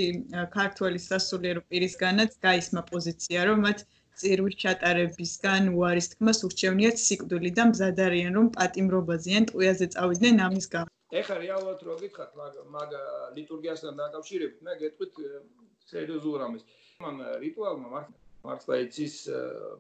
ქართველი 0.58 1.00
სასულიერო 1.10 1.62
პირისგანაც 1.69 2.31
გაისმა 2.48 2.81
პოზიცია, 2.91 3.39
რომ 3.50 3.58
მათ 3.65 3.79
წირვის 4.21 4.55
ჩატარებისგან 4.63 5.69
უარის 5.79 6.07
თქმას 6.13 6.39
ურჩევნიათ 6.47 6.97
სიკვდილი 7.05 7.51
და 7.57 7.63
მზად 7.71 7.99
არიან 8.07 8.33
რომ 8.39 8.47
პატიმრობაზე 8.57 9.35
ან 9.39 9.49
ტყუიაზე 9.49 9.85
წავიდნენ 9.95 10.35
ამის 10.47 10.67
გამო. 10.73 10.89
ეხლა 11.19 11.35
რეალურად 11.45 11.79
რო 11.89 11.95
გითხართ 12.03 12.31
მაგ 12.39 12.53
მაგ 12.77 12.89
ლიტურგიასთან 13.38 13.93
დაკავშირებით, 14.01 14.57
მე 14.65 14.73
გეტყვით 14.81 15.13
სერიოზულ 15.93 16.35
რამეს. 16.41 16.63
მან 17.05 17.15
რიტუალმა 17.45 17.88
მართლა 17.95 18.28
მართლა 18.46 18.75
იცის 18.86 19.15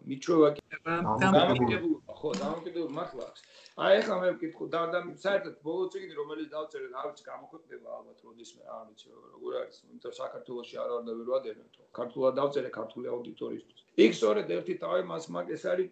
მიჩვევა 0.09 0.49
კიდება 0.57 0.95
დამოკიდებულება 1.23 2.17
ხო 2.19 2.29
დამოკიდებულება 2.43 2.97
მართლა 2.99 3.23
აქვს. 3.29 3.41
აი 3.79 3.97
ახლა 4.01 4.15
მე 4.21 4.29
ვკითხო 4.35 4.65
და 4.73 4.79
და 4.93 4.99
საერთოდ 5.23 5.55
ბოლო 5.63 5.85
წიგნი 5.91 6.15
რომელიც 6.19 6.47
დავწერე 6.51 6.87
რა 6.95 7.03
ვიცი 7.07 7.23
გამოქვეყნდება 7.27 7.93
ალბათ 7.97 8.23
როდისმე 8.27 8.63
არ 8.75 8.81
ვიცი 8.89 9.07
როგორ 9.35 9.55
არის 9.59 9.77
იმიტომ 9.85 10.15
საქართველოსი 10.19 10.79
არ 10.83 10.89
ვარ 10.93 11.05
და 11.07 11.15
ვერ 11.19 11.29
ვადერნ 11.33 11.69
თო 11.75 11.87
ქართულად 11.99 12.33
დავწერე 12.39 12.71
ქართული 12.79 13.07
აუდიტორიისთვის 13.13 13.85
იქ 14.05 14.17
სწორედ 14.19 14.51
ერთი 14.57 14.75
თავი 14.83 15.07
მას 15.11 15.29
მაგ 15.35 15.53
ეს 15.55 15.63
არის 15.71 15.87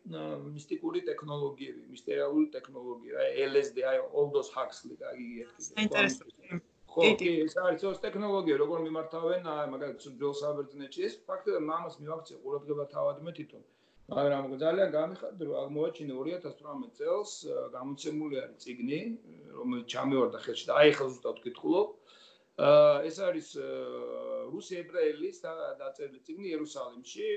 მისტიკური 0.58 1.00
ტექნოლოგიები 1.12 1.82
მისტერიალური 1.96 2.48
ტექნოლოგია 2.58 3.28
LSD 3.48 3.78
აი 3.92 3.98
all 4.12 4.28
those 4.36 4.52
hacks 4.58 4.84
ლიგა 4.92 5.16
იგი 5.24 5.36
ერთი 5.48 5.70
საინტერესო 5.72 6.60
ხო, 6.98 7.08
კი, 7.22 7.32
ეს 7.46 7.54
არის 7.62 7.84
ეს 7.86 8.00
ტექნოლოგია, 8.02 8.56
როგორ 8.58 8.80
მიმართავენ, 8.88 9.44
მაგალითად, 9.74 10.16
ძველ 10.18 10.34
საბერძნეთში, 10.42 11.02
ეს 11.08 11.18
ფაქტია, 11.30 11.60
მამას 11.62 12.00
მივაქცია 12.02 12.38
ყურადღება 12.42 12.86
თავად 12.94 13.20
მე 13.28 13.34
თვითონ. 13.38 13.66
მაგრამ 14.08 14.44
ძალიან 14.64 14.90
გამიხარდა, 14.96 15.44
რომ 15.46 15.74
მოაჩინე 15.78 16.14
2018 16.18 16.98
წელს 16.98 17.32
გამოცემული 17.76 18.36
არის 18.42 18.58
ციგნი, 18.64 19.00
რომელიც 19.60 19.86
ჩამევარდა 19.94 20.40
ხელში 20.48 20.66
და 20.70 20.74
აი 20.82 20.92
ხელ 20.98 21.10
ზუსტად 21.14 21.38
ვკითხულობ. 21.44 21.88
აა 22.68 22.96
ეს 23.10 23.18
არის 23.28 23.48
რუსი 24.54 24.74
ებრაელის 24.82 25.38
დაწერილი 25.46 26.20
ციგნი 26.26 26.48
იერუსალიმში. 26.56 27.28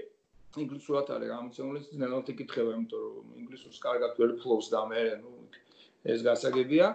ინგლისურად 0.62 1.06
არის 1.14 1.28
გამოცემული, 1.30 1.78
ძნელად 1.90 2.26
იკითხება, 2.32 2.70
იმიტომ 2.74 3.02
რომ 3.06 3.26
ინგლისურს 3.42 3.78
კარგად 3.86 4.12
ვერ 4.18 4.30
ფლობს 4.40 4.66
და 4.72 4.80
მე 4.90 5.02
ნუ 5.22 5.30
ეს 6.14 6.20
გასაგებია. 6.26 6.86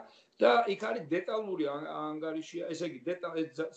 და 0.43 0.51
იქ 0.73 0.81
არის 0.89 1.03
დეტალური 1.11 1.67
ანგარიშია, 1.71 2.69
ესე 2.73 2.89
იგი 2.91 2.99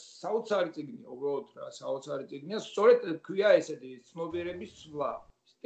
საოცარი 0.04 0.74
ციგნია, 0.76 1.06
უბრალოდ 1.14 1.52
რა 1.58 1.68
საოცარი 1.78 2.24
ციგნია, 2.32 2.58
სწორედ 2.66 3.06
ქვია 3.28 3.52
ესეთი 3.60 3.92
ცნობიერების 4.10 4.72
სვლა, 4.82 5.12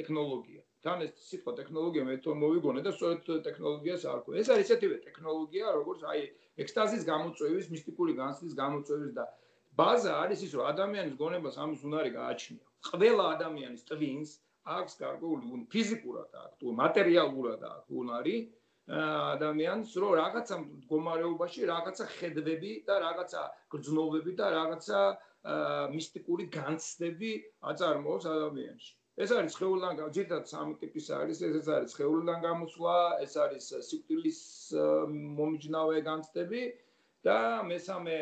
ტექნოლოგია. 0.00 0.62
თან 0.84 1.02
ეს 1.06 1.24
სიტყვა 1.30 1.52
ტექნოლოგია 1.60 2.04
მე 2.08 2.14
თვითონ 2.18 2.38
მოვიგონე 2.42 2.80
და 2.86 2.92
სწორედ 2.96 3.26
ტექნოლოგიას 3.46 4.04
არქო. 4.12 4.36
ეს 4.40 4.48
არის 4.52 4.68
ესეთივე 4.68 4.96
ტექნოლოგია, 5.06 5.66
როგორც 5.78 6.00
აი 6.12 6.22
ექსტაზის 6.64 7.02
გამოწვევის, 7.12 7.66
მისტიკური 7.74 8.12
განცდის 8.20 8.54
გამოწვევის 8.62 9.12
და 9.18 9.24
ბაზა 9.80 10.12
არის 10.24 10.40
ის, 10.46 10.52
რომ 10.56 10.64
ადამიანის 10.72 11.14
გონებას 11.22 11.56
ამის 11.64 11.84
უნარი 11.88 12.10
გააჩნია. 12.18 12.64
ყველა 12.88 13.24
ადამიანის 13.34 13.82
twins 13.90 14.30
აქვს 14.76 14.94
გარკვეული 15.02 15.62
ფიზიკურად 15.72 16.30
აქვს, 16.42 16.56
თუ 16.60 16.66
მატერიალურად 16.82 17.62
აქვს 17.72 17.88
უნარი 18.02 18.36
ადამიანს 18.92 19.92
რომ 20.02 20.12
რაღაცა 20.20 20.56
მდგომარეობაში 20.62 21.68
რაღაცა 21.72 22.06
ხედვები 22.16 22.72
და 22.88 22.96
რაღაცა 23.04 23.42
გრძნობები 23.72 24.32
და 24.40 24.46
რაღაცა 24.56 25.00
მისტიკური 25.96 26.44
განცდები 26.56 27.30
აწარმოოს 27.72 28.26
ადამიანში. 28.32 28.92
ეს 29.22 29.32
არის 29.36 29.56
ხეულიდან 29.60 29.98
ძირთად 30.16 30.44
სამი 30.48 30.74
ტიპის 30.82 31.06
არის, 31.16 31.40
ეს 31.48 31.68
არის 31.68 31.96
ხეულიდან 31.98 32.38
გამოსვლა, 32.44 32.96
ეს 33.24 33.32
არის 33.44 33.64
სიკვდილის 33.88 34.40
მომიჯნავე 35.40 35.98
განცდები 36.08 36.62
და 37.28 37.38
მესამე 37.72 38.16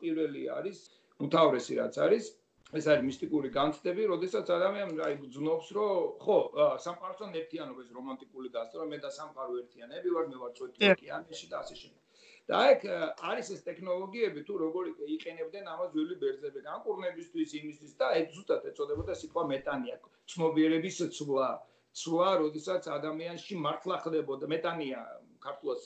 პირველი 0.00 0.42
არის 0.58 0.78
უთავრესი 1.26 1.78
რაც 1.82 1.94
არის 2.06 2.24
ეს 2.74 2.86
არის 2.90 3.04
მისტიკური 3.06 3.48
განცდები, 3.54 4.06
როდესაც 4.10 4.48
ადამიანი 4.50 4.98
აი 5.06 5.18
გძნობს, 5.22 5.68
რომ 5.76 6.16
ხო, 6.24 6.38
სამყაროსთან 6.86 7.36
ერთიანობას 7.40 7.92
რომანტიკული 7.98 8.48
გასწრო, 8.56 8.86
მე 8.90 8.98
და 9.04 9.10
სამყარო 9.18 9.60
ერთიანები 9.62 10.14
ვარ, 10.16 10.26
მე 10.32 10.40
ვარ 10.42 10.52
წვეთი 10.58 10.90
ოკეანეში 10.90 11.46
და 11.52 11.60
ასე 11.62 11.74
შემდეგ. 11.82 12.02
და 12.50 12.58
ეგ 12.72 12.82
არის 13.28 13.48
ეს 13.54 13.62
ტექნოლოგიები 13.68 14.42
თუ 14.46 14.58
როგორ 14.64 14.90
იყენებდნენ 15.14 15.70
ამას 15.70 15.88
ძველი 15.94 16.16
ბერძნები 16.22 16.60
განკურნებისთვის 16.66 17.54
იმისთვის 17.60 17.96
და 18.02 18.10
ეგ 18.18 18.26
ზუსტად 18.36 18.68
ეწოდებოდა 18.70 19.14
სიტყვა 19.22 19.42
მეტანია, 19.52 19.96
ცნობიერების 20.34 20.96
ცვლა. 21.16 21.48
ცვლა, 21.96 22.30
როდესაც 22.42 22.86
ადამიანში 22.98 23.54
მართლა 23.66 23.96
ხდებოდა 24.04 24.46
მეტანია 24.52 25.00
ქართულად 25.46 25.80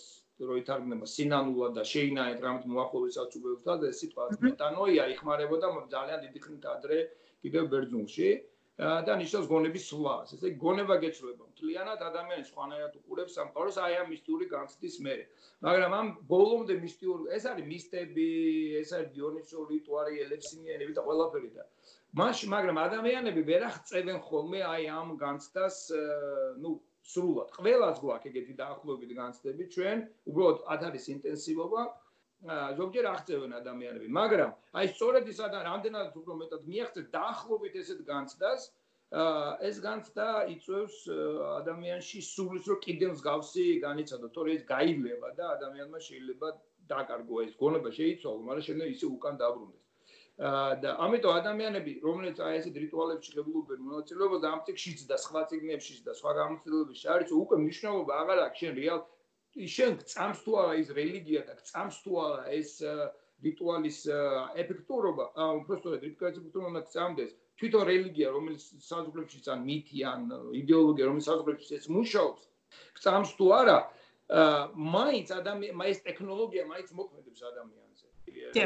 რო 0.49 0.55
ითარგმნება 0.61 1.07
სინანულად 1.15 1.73
და 1.79 1.83
შეინაეთ 1.93 2.39
რამით 2.45 2.65
მოახლოვესაც 2.73 3.37
უბრალოდ 3.41 3.83
ეს 3.91 4.01
სიტყვა 4.05 4.29
მეტანოია 4.47 5.05
იხმარებოდა 5.15 5.73
ძალიან 5.97 6.25
დიდი 6.27 6.41
ხნით 6.47 6.65
ადრე 6.75 6.99
კიდევ 7.45 7.69
ბერძნულში 7.75 8.31
და 8.81 9.13
ნიშნავს 9.21 9.47
გონების 9.53 9.85
სვლას. 9.93 10.29
ესე 10.35 10.51
გონება 10.57 10.97
გეცვლება. 11.05 11.45
მთლიანად 11.53 12.01
ადამიანი 12.01 12.45
სხვანაირად 12.49 12.95
უყურებს 13.01 13.35
სამყაროს 13.37 13.77
აი 13.85 13.95
ამ 14.01 14.09
მისტიური 14.13 14.47
განცდის 14.49 14.95
მერე. 15.05 15.25
მაგრამ 15.67 15.93
ამ 16.01 16.07
ბოლომდე 16.33 16.75
მისტიური 16.85 17.29
ეს 17.37 17.45
არის 17.51 17.67
მისტები, 17.73 18.29
ეს 18.81 18.91
არის 18.97 19.11
დიონისო 19.17 19.59
რიტუალი, 19.73 20.13
ელექსინიანები 20.25 20.93
და 20.97 21.03
ყველაფერი 21.05 21.51
და 21.57 21.65
მაშ 22.19 22.39
მაგრამ 22.51 22.77
ადამიანები 22.87 23.43
ვერ 23.51 23.63
აღწევენ 23.71 24.19
ხოლმე 24.27 24.61
აი 24.67 24.85
ამ 24.91 25.09
განცდას 25.21 25.77
ნუ 26.63 26.73
სრულად 27.15 27.51
ყველას 27.57 27.99
გვაქვს 28.05 28.31
ეგეთი 28.31 28.55
დაახლოებით 28.63 29.11
განცდები. 29.21 29.69
ჩვენ 29.75 29.99
უბრალოდ 30.31 30.59
ათ 30.75 30.83
არის 30.91 31.05
ინტენსივობა. 31.17 31.83
ზოგჯერ 32.41 33.07
აღწევენ 33.09 33.53
ადამიანები 33.57 34.07
მაგრამ 34.17 34.53
აი 34.81 34.87
სწორედ 34.93 35.27
ის 35.29 35.41
ადან 35.47 35.65
რამდენად 35.69 36.15
უფრო 36.21 36.37
მეტად 36.43 36.63
მიაღწევ 36.73 37.05
დაახლოებით 37.17 37.75
ესეთ 37.83 38.01
განცდას 38.09 38.63
ეს 39.69 39.81
განცდა 39.87 40.29
იწევს 40.55 40.97
ადამიანში 41.59 42.23
სულის 42.31 42.71
რო 42.73 42.77
კიდევ 42.87 43.13
მსგავსი 43.17 43.67
განიცადო 43.85 44.33
თორე 44.39 44.57
ის 44.57 44.65
გაივლება 44.73 45.35
და 45.37 45.53
ადამიანმა 45.57 46.01
შეიძლება 46.09 46.55
დაკარგო 46.95 47.45
ეს 47.45 47.53
გონება 47.61 47.93
შეიცვალო 48.01 48.49
მაგრამ 48.49 48.67
შემდეგ 48.71 48.97
ისე 48.97 49.07
უკან 49.13 49.41
დაბრუნდეს 49.45 49.90
და 50.41 50.91
ამიტომ 51.05 51.35
ადამიანები 51.37 51.93
რომელიც 52.01 52.39
აი 52.41 52.59
ესეთ 52.59 52.77
რიტუალებში 52.83 53.33
ღებულობენ 53.37 53.81
მონაწილეობას 53.85 54.41
და 54.41 54.53
ამ 54.57 54.61
წიგშიც 54.69 55.01
და 55.11 55.17
სხვა 55.21 55.43
წიგნებშიც 55.51 55.99
და 56.07 56.13
სხვა 56.17 56.33
გამოცდილებებში 56.41 57.11
არის 57.15 57.35
უკვე 57.37 57.57
მნიშვნელობა 57.65 58.13
აღარ 58.25 58.39
აქვს 58.45 58.63
შენ 58.65 58.73
რეალ 58.81 59.01
შენ 59.75 59.93
წამს 60.13 60.41
თუ 60.47 60.57
არა 60.63 60.75
ის 60.81 60.89
რელიგია 60.97 61.43
და 61.45 61.55
წამს 61.69 61.97
თუ 62.07 62.13
არა 62.25 62.43
ეს 62.57 62.73
რიტუალის 63.45 63.99
ეფექტურობა 64.65 65.25
უბრალოდ 65.61 66.09
რიტუალის 66.09 66.57
უნდა 66.73 66.83
წამდეს 66.95 67.37
თვითონ 67.61 67.85
რელიგია 67.93 68.29
რომელიც 68.33 68.65
საზღვრებში 68.89 69.45
ან 69.53 69.61
მითი 69.69 69.99
ან 70.09 70.21
იდეოლოგია 70.57 71.05
რომელიც 71.11 71.27
საზღვრებში 71.29 71.73
ეს 71.77 71.87
მუშაობს 71.93 72.43
წამს 73.05 73.37
თუ 73.37 73.47
არა 73.61 73.79
მაინც 74.97 75.29
ადამიანი 75.37 75.77
მაინც 75.85 75.99
ტექნოლოგია 76.09 76.65
მაინც 76.73 76.89
მოქმედებს 76.97 77.41
ადამიანზე 77.51 77.90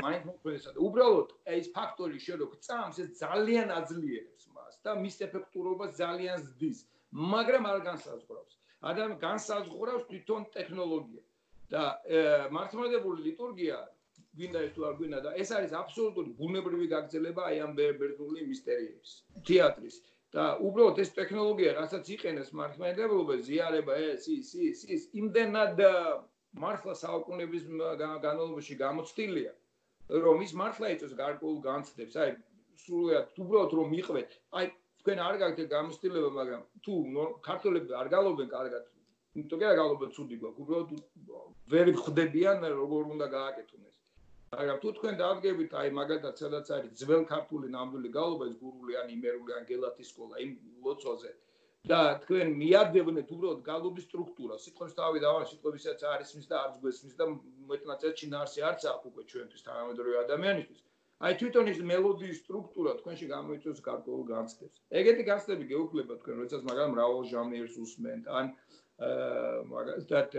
მაინც 0.06 0.64
და 0.66 0.80
უბრალოდ 0.88 1.28
ეს 1.58 1.66
ფაქტორი 1.76 2.18
შენ 2.26 2.38
რო 2.42 2.48
წამს 2.66 2.96
ეს 3.04 3.10
ძალიან 3.22 3.68
აძლიერებს 3.78 4.44
მას 4.56 4.74
და 4.84 4.96
მის 5.04 5.16
ეფექტურობას 5.28 5.90
ძალიან 6.02 6.36
ზრდის 6.46 6.80
მაგრამ 7.14 7.66
არ 7.70 7.78
განსაზღვრავს. 7.88 8.54
ადამიანი 8.90 9.16
განსაზღვრავს 9.22 10.04
თვითონ 10.10 10.42
ტექნოლოგია. 10.56 11.22
და 11.74 11.82
მართლმადიდებელი 12.54 13.22
ლიტურგია 13.26 13.76
გვინდა 14.36 14.58
ეს 14.66 14.72
თუ 14.74 14.80
არ 14.88 14.94
გვინდა 14.98 15.18
და 15.26 15.30
ეს 15.42 15.50
არის 15.56 15.72
აბსოლუტური 15.80 16.30
ბუნებრივი 16.40 16.86
გაგრძელება 16.94 17.42
აი 17.50 17.56
ამ 17.66 17.72
ბერძნული 17.78 18.42
მისტერიების 18.50 19.10
თეატრის. 19.48 19.96
და 20.34 20.44
უბრალოდ 20.66 20.98
ეს 21.04 21.10
ტექნოლოგია 21.18 21.70
რასაც 21.78 22.04
იყენებს 22.14 22.50
მართლმადიდებლობა 22.60 23.34
ზიარება 23.48 23.94
ეს 24.10 24.22
ის 24.36 24.48
ის 24.68 24.78
ის 24.96 25.02
იმდენად 25.22 25.78
მართლა 26.64 26.94
საუკუნეების 27.04 27.64
განმავლობაში 28.26 28.74
გამოცდილია 28.84 29.52
რომ 30.08 30.42
ის 30.44 30.52
მართლა 30.60 30.88
იწევს 30.94 31.14
გარკვეულ 31.18 31.58
განცდებს. 31.64 32.16
აი 32.24 32.30
სრულად 32.84 33.38
უბრალოდ 33.44 33.72
რომ 33.78 33.88
მიყვეთ 33.94 34.30
აი 34.60 34.66
თქვენ 35.00 35.18
არ 35.26 35.36
გაიგეთ 35.42 35.68
გამოცდილება 35.76 36.30
მაგრამ 36.38 36.62
თუ 36.84 36.94
ქართველები 37.48 37.96
არ 38.00 38.08
გალობენ 38.14 38.48
კარგად 38.56 38.84
იმიტომ 39.34 39.58
კი 39.60 39.66
არ 39.70 39.76
გალობენ 39.80 40.10
ცუდი 40.16 40.36
გვაქვს. 40.42 40.60
უბრალოდ 40.64 40.88
ვერ 41.72 41.86
ხვდებიან 42.04 42.58
როგორ 42.80 43.02
უნდა 43.14 43.26
გააკეთონ 43.38 43.82
ეს 43.88 43.96
მაგრამ 44.54 44.78
თუ 44.82 44.88
თქვენ 44.98 45.14
დაადგებით 45.22 45.70
აი 45.80 45.88
მაგალითად 46.00 46.34
სადაც 46.42 46.66
არის 46.76 46.92
ძველ 47.00 47.24
ქართული 47.32 47.66
ნამდვილი 47.76 48.10
გალობა 48.18 48.44
ეს 48.50 48.56
გურული 48.62 48.92
ან 49.00 49.08
იმერული 49.16 49.52
ან 49.58 49.64
გელათის 49.70 50.10
სკოლა 50.12 50.36
იმ 50.44 50.52
ლოცვაზე 50.84 51.32
და 51.90 52.00
თქვენ 52.24 52.48
მიადებნეთ 52.60 53.28
უბრალოდ 53.34 53.60
გალობის 53.68 54.06
სტრუქტურას. 54.08 54.64
სიტყვებს 54.64 54.94
თავი 54.98 55.18
დავალ 55.24 55.44
სიტყვებისაც 55.50 56.04
არის 56.14 56.30
მის 56.36 56.46
და 56.52 56.56
არც 56.64 56.74
გვესმის 56.84 57.14
და 57.20 57.24
მეტნაცად 57.72 58.12
ჩინარსი 58.20 58.60
არც 58.68 58.86
აქვს 58.92 59.08
უკვე 59.10 59.22
ჩვენთვის 59.30 59.66
თანამედროვე 59.68 60.16
ადამიანისთვის. 60.24 60.80
აი 61.24 61.32
თვითონ 61.40 61.66
ის 61.72 61.78
მელოდიის 61.92 62.38
სტრუქტურა 62.44 62.92
თქვენში 63.00 63.26
გამოიწვევს 63.34 63.80
გარკვეულ 63.88 64.24
განცდებს. 64.32 64.76
ეგეთი 65.00 65.24
განცდები 65.30 65.64
გეუქმება 65.72 66.14
თქვენ, 66.20 66.34
როდესაც 66.40 66.62
მაგალითად 66.68 66.94
მრავალ 66.94 67.22
ჟანრს 67.32 67.76
უსმენთ, 67.84 68.24
ან 68.38 68.46
მაგალითად 69.74 70.34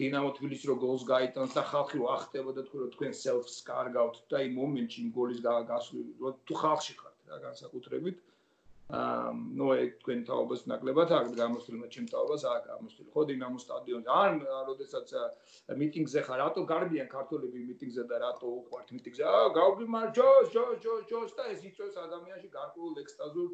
დინამო 0.00 0.30
თბილისი 0.36 0.68
რო 0.68 0.76
გოლს 0.80 1.02
გაიტანს 1.04 1.52
და 1.58 1.62
ხალხი 1.70 1.98
ვახტება 2.00 2.54
და 2.56 2.62
თქვენ 2.68 2.88
თქვენ 2.94 3.12
self-ს 3.22 3.56
კარგავთ 3.68 4.16
და 4.32 4.40
იმ 4.48 4.54
მომენტში 4.60 4.98
იმ 5.04 5.10
გოლის 5.12 5.40
გასული 5.44 6.32
თუ 6.48 6.54
ხალხში 6.62 6.94
ხართ 7.00 7.18
რა 7.28 7.38
განსაკუთრებით 7.44 8.16
აა 8.88 9.32
ნუ 9.60 9.66
ეგ 9.76 9.90
თქვენ 10.00 10.20
თაობას 10.28 10.62
ნაკლებად 10.70 11.10
აქ 11.12 11.26
გამოსული 11.40 11.78
მე 11.80 11.88
ჩემ 11.92 12.06
თაობას 12.08 12.44
აქ 12.50 12.62
გამოსული 12.68 13.08
ხო 13.12 13.24
დინამო 13.30 13.58
სტადიონზე 13.60 14.10
ან 14.16 14.38
როდესაც 14.68 15.08
მიტინგზე 15.80 16.20
ხარ 16.28 16.40
რატო 16.40 16.62
გარბიან 16.70 17.08
ქართველები 17.12 17.64
მიტინგზე 17.68 18.04
და 18.08 18.16
რატო 18.24 18.48
უყვართ 18.60 18.88
მიტინგზე 18.96 19.24
აა 19.32 19.52
გავგიმარ 19.60 20.06
ჯოს 20.16 20.46
ჯოს 20.56 20.80
ჯოს 20.84 21.04
ჯოს 21.10 21.36
და 21.36 21.44
ეს 21.52 21.60
იწვევს 21.68 22.00
ადამიანში 22.06 22.48
გარკვეულ 22.56 22.94
ექსტაზურ 23.04 23.50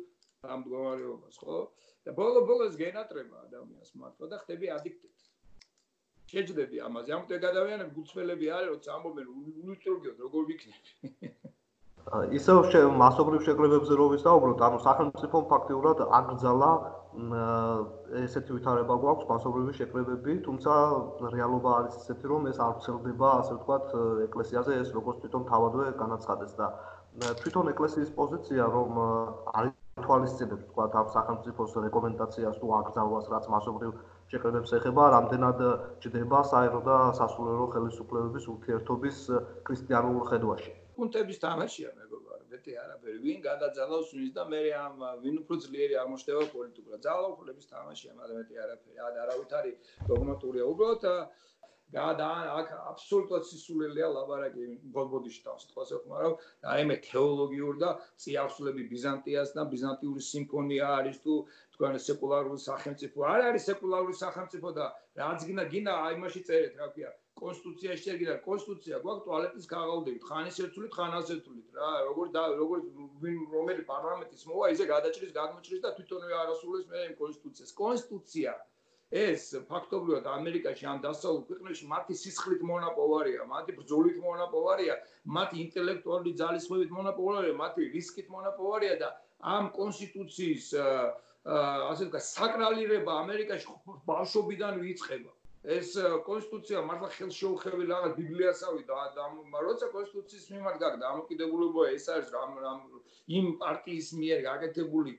ამდგომარეობას 0.54 1.36
ხო 1.42 1.58
და 2.06 2.14
ბოლო 2.14 2.40
ბოლოს 2.46 2.78
გენატრება 2.78 3.36
ადამიანს 3.48 3.90
მართლა 3.98 4.26
და 4.30 4.38
ხდები 4.44 4.70
ადიქტი 4.78 5.08
შეჯდები 6.30 6.78
ამაზე 6.86 7.10
ამიტომ 7.18 7.36
ეგ 7.42 7.44
ადამიანები 7.50 7.92
გულწრფელები 7.98 8.46
არის 8.54 8.70
როცა 8.74 8.94
ამბობენ 8.96 9.26
ულუტროგიოდ 9.34 10.22
როგორ 10.28 10.42
ვიქნები 10.50 11.42
ისევ 12.36 12.58
მასობრივ 13.00 13.40
შეკრებებზე 13.46 13.96
რო 13.98 14.06
ვისაუბროთ, 14.14 14.60
ანუ 14.66 14.78
სახელმწიფომ 14.86 15.44
ფაქტიურად 15.52 16.02
აკრძალა 16.18 16.70
ესეთი 18.24 18.56
ვითარება 18.56 18.94
გვაქვს 19.04 19.28
მასობრივი 19.30 19.72
შეკრებები, 19.78 20.34
თუმცა 20.46 20.72
რეალობა 21.34 21.70
არის 21.78 21.94
ისეთი, 22.02 22.26
რომ 22.32 22.48
ეს 22.50 22.58
არ 22.58 22.72
ვრცელდება, 22.74 23.28
ასე 23.42 23.54
ვთქვათ, 23.58 23.86
ეკლესიაზე 24.26 24.72
ეს 24.82 24.88
როგორც 24.98 25.16
თვითონ 25.24 25.42
თავადვე 25.50 25.86
განაცხადეს 26.02 26.52
და 26.58 26.66
თვითონ 27.42 27.70
ეკლესიის 27.74 28.10
პოზიცია, 28.18 28.62
რომ 28.74 28.90
არის 29.54 29.74
თვალისწინებს, 30.04 30.64
ვთქვათ, 30.66 30.92
ამ 30.98 31.08
სახელმწიფოს 31.14 31.72
რეკომენდაციას 31.86 32.56
თუ 32.58 32.66
აკრძალვას, 32.78 33.26
რაც 33.30 33.44
მასობრივ 33.54 33.92
შეკრებებს 34.34 34.70
ეხება, 34.78 35.04
რამდენად 35.14 35.58
ჯდება 36.02 36.40
საერო 36.50 36.80
და 36.82 36.96
სასულიერო 37.18 37.66
ხელისუფლებების 37.74 38.44
ურთიერთობის 38.54 39.18
ქრისტიანულ 39.66 40.18
ხედვაში. 40.30 40.72
პუნქტების 40.98 41.38
თამაშია 41.42 41.90
მეგობარო, 41.90 42.03
მეტი 42.54 42.76
არაფერი. 42.84 43.16
ვინ 43.26 43.38
გადაძალავს 43.48 44.10
ვინს 44.16 44.34
და 44.38 44.44
მე 44.54 44.60
ამ 44.80 45.06
ვინ 45.24 45.40
უფრო 45.44 45.54
ძლიერი 45.66 45.94
აღმოჩნდება 46.02 46.44
პოლიტიკურად. 46.56 47.06
ძალაუფლების 47.08 47.70
თამაშია, 47.74 48.12
მაგრამ 48.20 48.36
მეტი 48.42 48.54
არაფერი. 48.64 48.98
ა 49.04 49.08
არავით 49.24 49.56
არის 49.60 49.74
დოგმატურია. 50.10 50.64
უბრალოდ 50.72 51.02
გადა 51.94 52.28
აქ 52.58 52.70
აბსოლუტურად 52.90 53.44
სისულელია 53.48 54.06
ლაბარაკი 54.14 54.64
ბოლბოდიში 54.94 55.42
თავს 55.46 55.66
თქოსე 55.70 55.98
მაგრამ 56.12 56.34
აი 56.74 56.86
მე 56.90 56.96
თეოლოგიურ 57.06 57.76
და 57.82 57.90
წიავსლები 58.24 58.86
ბიზანტიას 58.92 59.54
და 59.58 59.66
ბიზანტიური 59.74 60.24
სიმფონია 60.28 60.88
არის 60.98 61.20
თუ 61.26 61.36
თქვენ 61.76 61.98
სეკულარული 62.06 62.64
სახელმწიფო 62.64 63.28
არ 63.34 63.46
არის 63.50 63.68
სეკულარული 63.70 64.16
სახელმწიფო 64.24 64.74
და 64.80 64.88
რაც 65.22 65.46
გინდა 65.50 65.64
გინდა 65.74 65.98
აი 66.08 66.18
მასში 66.24 66.42
წერეთ 66.50 66.82
რა 66.82 66.90
ქვია 66.96 67.12
კონსტიტუციაში 67.44 68.04
შეგიდა 68.08 68.34
კონსტიტუცია 68.48 69.00
გვაქვს 69.04 69.24
ტუალეტის 69.28 69.66
ქაღალდებით 69.72 70.28
ხანის 70.28 70.60
ერთულით 70.64 70.92
ხანას 70.98 71.32
ერთულით 71.34 71.80
რა. 71.80 71.90
როგორ 72.08 72.26
და 72.36 72.42
როგორ 72.60 72.78
რომელი 73.56 73.82
პარლამენტის 73.92 74.46
მოვა 74.50 74.70
ისე 74.74 74.84
გადაჭრის 74.92 75.34
გადმოჭრის 75.40 75.82
და 75.84 75.90
თვითონვე 75.98 76.38
არასრულებს 76.42 76.88
მე 76.94 77.02
იმ 77.08 77.14
კონსტიტუციას. 77.22 77.74
კონსტიტუცია 77.82 78.54
ეს 79.14 79.42
ფაქტობრივად 79.70 80.24
ამერიკაში 80.30 80.86
ამ 80.92 80.98
დასავლურ 81.04 81.44
ქვეყნებში 81.50 81.86
მათი 81.90 82.14
სისხლით 82.22 82.62
მონაპოვარია 82.70 83.44
მათი 83.50 83.76
ბრძოლით 83.78 84.16
მონაპოვარია 84.24 84.96
მათი 85.36 85.60
ინტელექტუალური 85.64 86.32
ძალისხმევით 86.40 86.90
მონაპოვარია 86.96 87.54
მათი 87.60 87.88
რისკით 87.94 88.32
მონაპოვარია 88.34 88.96
და 89.04 89.12
ამ 89.54 89.70
კონსტიტუციის 89.78 90.66
ასე 90.80 92.08
ვთქვათ 92.08 92.26
საკრალირება 92.32 93.20
ამერიკაში 93.22 93.78
ბავშვობიდან 94.10 94.82
ვიწყება 94.82 95.32
ეს 95.64 95.94
კონსტიტუცია 96.28 96.80
მართლა 96.84 97.08
ხელშეუხებელი 97.16 97.86
რაღაც 97.88 98.16
ბიბლიასავი 98.20 98.82
და 98.88 99.28
როცა 99.66 99.86
კონსტიტუციის 99.94 100.48
მიმართ 100.54 100.76
გაქვს 100.82 101.04
დამოკიდებულება 101.04 101.86
ეს 101.96 102.08
არის 102.14 102.28
რამ 102.36 102.58
რამ 102.64 102.80
იმ 103.38 103.46
პარტიის 103.62 104.08
მიერ 104.20 104.42
გაკეთებული 104.48 105.14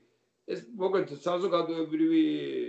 ეს 0.46 0.60
მოგეთ 0.78 1.12
საზოგადოებრივი 1.26 2.22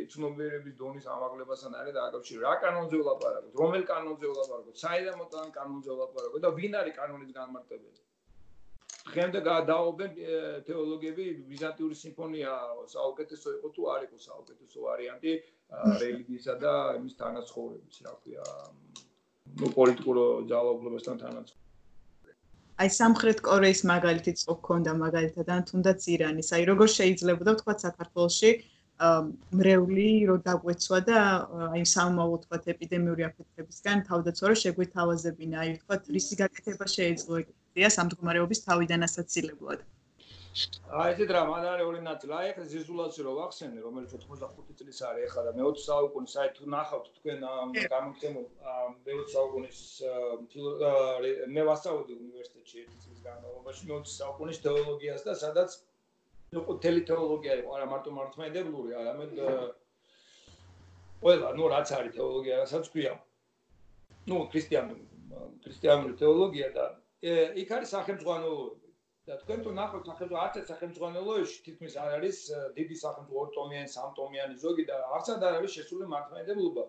ცნობიერების 0.09 0.77
დონის 0.81 1.05
ამაღლებასთან 1.15 1.77
არის 1.81 1.93
დაკავშირებული 1.97 2.45
რა 2.47 2.53
კანონზე 2.65 2.97
ვლაპარაკობთ? 3.03 3.53
რომელ 3.61 3.83
კანონზე 3.91 4.27
ვლაპარაკობთ? 4.33 4.81
საიდამოთან 4.81 5.53
კანონზე 5.57 5.91
ვლაპარაკობთ 5.93 6.45
და 6.47 6.51
ვინ 6.57 6.77
არის 6.81 6.97
კანონის 6.97 7.31
განმარტებელი 7.37 8.01
ხემდე 9.13 9.39
გადააობენ 9.45 10.17
თეოლოგები 10.67 11.25
ბიზანტიური 11.51 11.95
სიმფონია 12.01 12.55
საუკეთესო 12.95 13.53
იყო 13.57 13.69
თუ 13.77 13.87
არ 13.93 14.01
იყო 14.07 14.17
საუკეთესო 14.25 14.83
ვარიანტი 14.87 15.35
რელიგიისა 16.01 16.53
და 16.63 16.73
იმის 16.97 17.13
თანაცხოვრების, 17.21 17.97
რა 18.05 18.13
ქვია, 18.23 18.43
ნუ 19.61 19.67
პოლიტიკურ 19.77 20.17
ძალაუფლებასთან 20.51 21.15
თანაცხოვრების. 21.23 21.65
აი 22.77 22.89
სამხრეთ 22.93 23.39
კორეის 23.47 23.81
მაგალითი 23.89 24.31
წოქონდა 24.41 24.91
მაგალითად 25.03 25.47
ან 25.55 25.61
თუნდაც 25.69 25.99
ირანის. 26.13 26.49
აი 26.55 26.63
როგორ 26.71 26.87
შეიძლება 26.97 27.43
ვთქვა 27.53 27.73
საქართველოსში 27.85 28.51
მრევლი 29.59 30.09
რო 30.29 30.35
დაგვეცვა 30.45 30.99
და 31.09 31.17
აი 31.73 31.83
სამომავლო 31.93 32.37
თქვა 32.43 32.57
ეპიდემიური 32.73 33.25
აფეთქებისგან 33.29 33.97
თავდაცვა 34.09 34.45
რო 34.49 34.55
შეგვითავაზებინა. 34.63 35.57
აი 35.63 35.69
თქვა 35.81 35.95
რისი 36.15 36.35
გაკეთება 36.41 36.85
შეიძლება 36.95 37.41
ეგრეა 37.43 37.89
სამდგომარეობის 37.97 38.63
თავიდან 38.67 39.01
ასაცილებლად. 39.07 39.79
აი 40.57 41.11
ეს 41.13 41.19
დრამა 41.29 41.55
არის 41.71 41.85
ორი 41.87 41.99
ნაწილი. 42.05 42.33
აი 42.37 42.47
ახლა 42.51 42.65
ზიზულაცი 42.73 43.25
რო 43.25 43.33
ვახსენე, 43.37 43.79
რომელიც 43.85 44.11
85 44.17 44.77
წლის 44.79 44.99
არის 45.09 45.25
ახლა 45.29 45.41
და 45.47 45.51
მე 45.57 45.63
20 45.67 45.83
საუკუნის 45.87 46.33
აი 46.41 46.49
თუ 46.57 46.63
ნახავთ 46.73 47.05
თქვენ 47.17 47.39
გამოცემულ 47.93 48.45
მე 49.05 49.11
20 49.17 49.33
საუკუნის 49.35 49.79
მე 51.57 51.61
ვასწავლდი 51.69 52.13
უნივერსიტეტში 52.21 52.75
ერთი 52.83 52.97
წლის 53.03 53.19
განმავლობაში 53.27 53.83
მე 53.91 53.93
20 54.01 54.17
საუკუნის 54.21 54.61
თეოლოგიას 54.65 55.21
და 55.27 55.33
სადაც 55.43 55.77
ნუ 56.55 56.59
თელი 56.83 57.01
თეოლოგია 57.11 57.53
იყო, 57.61 57.69
არა 57.77 57.85
მარტო 57.91 58.09
მართლმადიდებლური, 58.17 58.91
არამედ 59.01 59.31
ყველა, 61.21 61.47
ნუ 61.59 61.63
რაც 61.75 61.87
არის 61.99 62.11
თეოლოგია, 62.17 62.55
რასაც 62.63 62.85
ქვია. 62.93 63.13
ნუ 64.27 64.37
ქრისტიანული 64.51 65.03
ქრისტიანული 65.63 66.13
თეოლოგია 66.19 66.67
და 66.75 66.85
იქ 67.61 67.69
არის 67.77 67.93
სახელმწიფო 67.95 68.31
და 69.27 69.35
თქვენ 69.43 69.63
თუ 69.63 69.71
ნახოთ 69.77 70.05
სახელმწიფო 70.07 70.37
არც 70.41 70.57
სახელმწიფოებში 70.71 71.57
თითქმის 71.65 71.95
არ 72.03 72.13
არის 72.17 72.37
დიდი 72.77 72.95
სახელმწიფო 72.99 73.41
ორტომიანი, 73.43 73.89
სამტომიანი 73.93 74.55
ზოგი 74.61 74.85
და 74.89 74.99
არცად 75.17 75.41
არ 75.47 75.57
არის 75.59 75.73
შესული 75.77 76.07
მართლმადიდებლობა. 76.13 76.85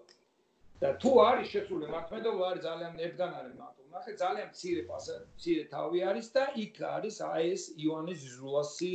და 0.83 0.91
თუ 1.03 1.11
არის 1.25 1.49
შესული 1.55 1.89
მართლმადიდებლობა, 1.95 2.51
არის 2.51 2.63
ძალიან 2.69 2.93
ერთგან 3.07 3.33
არის 3.41 3.55
მარტო. 3.63 3.83
ნახე 3.95 4.13
ძალიან 4.23 4.49
მცირე 4.53 4.83
პასა, 4.91 5.15
მცირე 5.35 5.65
თავი 5.75 5.99
არის 6.11 6.27
და 6.37 6.45
იქ 6.65 6.77
არის 6.95 7.17
აი 7.33 7.45
ეს 7.55 7.65
ივანე 7.85 8.15
ზიზულასი 8.23 8.93